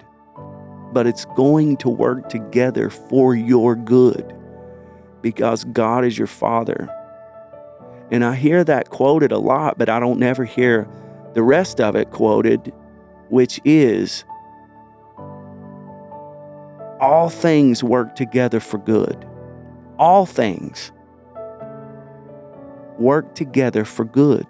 but 0.93 1.07
it's 1.07 1.25
going 1.37 1.77
to 1.79 1.89
work 1.89 2.29
together 2.29 2.91
for 2.91 3.35
your 3.35 3.75
good 3.77 4.35
because 5.23 5.65
God 5.65 6.05
is 6.05 6.17
your 6.17 6.27
father. 6.27 6.89
And 8.11 8.25
I 8.25 8.35
hear 8.35 8.63
that 8.65 8.91
quoted 8.91 9.33
a 9.33 9.39
lot, 9.39 9.79
but 9.79 9.89
I 9.89 9.99
don't 9.99 10.19
never 10.19 10.45
hear 10.45 10.89
the 11.35 11.43
rest 11.43 11.81
of 11.81 11.97
it 11.97 12.11
quoted, 12.11 12.73
which 13.29 13.61
is 13.65 14.25
all 17.01 17.29
things 17.29 17.83
work 17.83 18.15
together 18.15 18.61
for 18.61 18.79
good. 18.79 19.29
All 19.99 20.27
things 20.27 20.93
work 22.99 23.35
together 23.35 23.85
for 23.85 24.05
good 24.05 24.47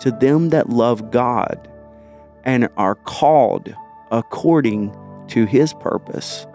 to 0.00 0.10
them 0.10 0.50
that 0.50 0.68
love 0.68 1.10
God 1.10 1.68
and 2.44 2.68
are 2.76 2.94
called 2.94 3.74
according 4.10 4.94
to 5.28 5.46
his 5.46 5.72
purpose. 5.74 6.46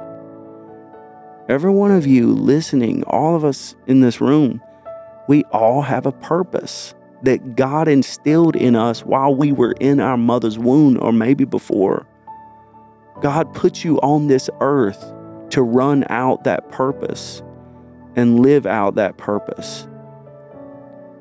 Every 1.50 1.71
one 1.71 1.91
of 1.91 2.06
you 2.06 2.28
listening, 2.28 3.04
all 3.04 3.36
of 3.36 3.45
us 3.45 3.76
in 3.88 4.02
this 4.02 4.19
room, 4.19 4.62
we 5.28 5.43
all 5.45 5.82
have 5.82 6.06
a 6.06 6.12
purpose 6.12 6.93
that 7.23 7.56
God 7.56 7.88
instilled 7.88 8.56
in 8.56 8.76
us 8.76 9.04
while 9.04 9.34
we 9.34 9.52
were 9.52 9.73
in 9.80 10.00
our 10.00 10.17
mother's 10.17 10.60
womb 10.60 10.97
or 11.02 11.12
maybe 11.12 11.45
before. 11.45 12.06
God 13.21 13.54
put 13.54 13.84
you 13.84 13.97
on 14.02 14.28
this 14.28 14.50
earth 14.62 15.13
to 15.50 15.63
run 15.63 16.06
out 16.10 16.43
that 16.43 16.69
purpose 16.69 17.41
and 18.15 18.41
live 18.41 18.65
out 18.65 18.95
that 18.95 19.17
purpose. 19.17 19.88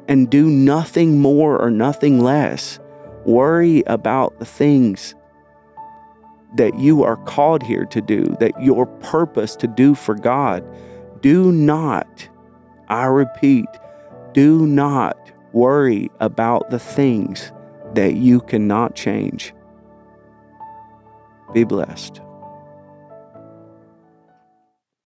And 0.08 0.30
do 0.30 0.46
nothing 0.46 1.20
more 1.20 1.60
or 1.60 1.70
nothing 1.70 2.20
less. 2.20 2.78
Worry 3.26 3.82
about 3.86 4.38
the 4.38 4.44
things 4.44 5.14
that 6.54 6.78
you 6.78 7.02
are 7.02 7.16
called 7.16 7.62
here 7.62 7.84
to 7.86 8.00
do, 8.00 8.24
that 8.40 8.52
your 8.62 8.86
purpose 8.86 9.56
to 9.56 9.66
do 9.66 9.94
for 9.94 10.14
God. 10.14 10.64
Do 11.20 11.52
not, 11.52 12.28
I 12.88 13.06
repeat, 13.06 13.66
do 14.32 14.66
not 14.66 15.18
worry 15.52 16.10
about 16.20 16.70
the 16.70 16.78
things 16.78 17.52
that 17.94 18.14
you 18.14 18.40
cannot 18.42 18.94
change. 18.94 19.52
Be 21.52 21.64
blessed. 21.64 22.20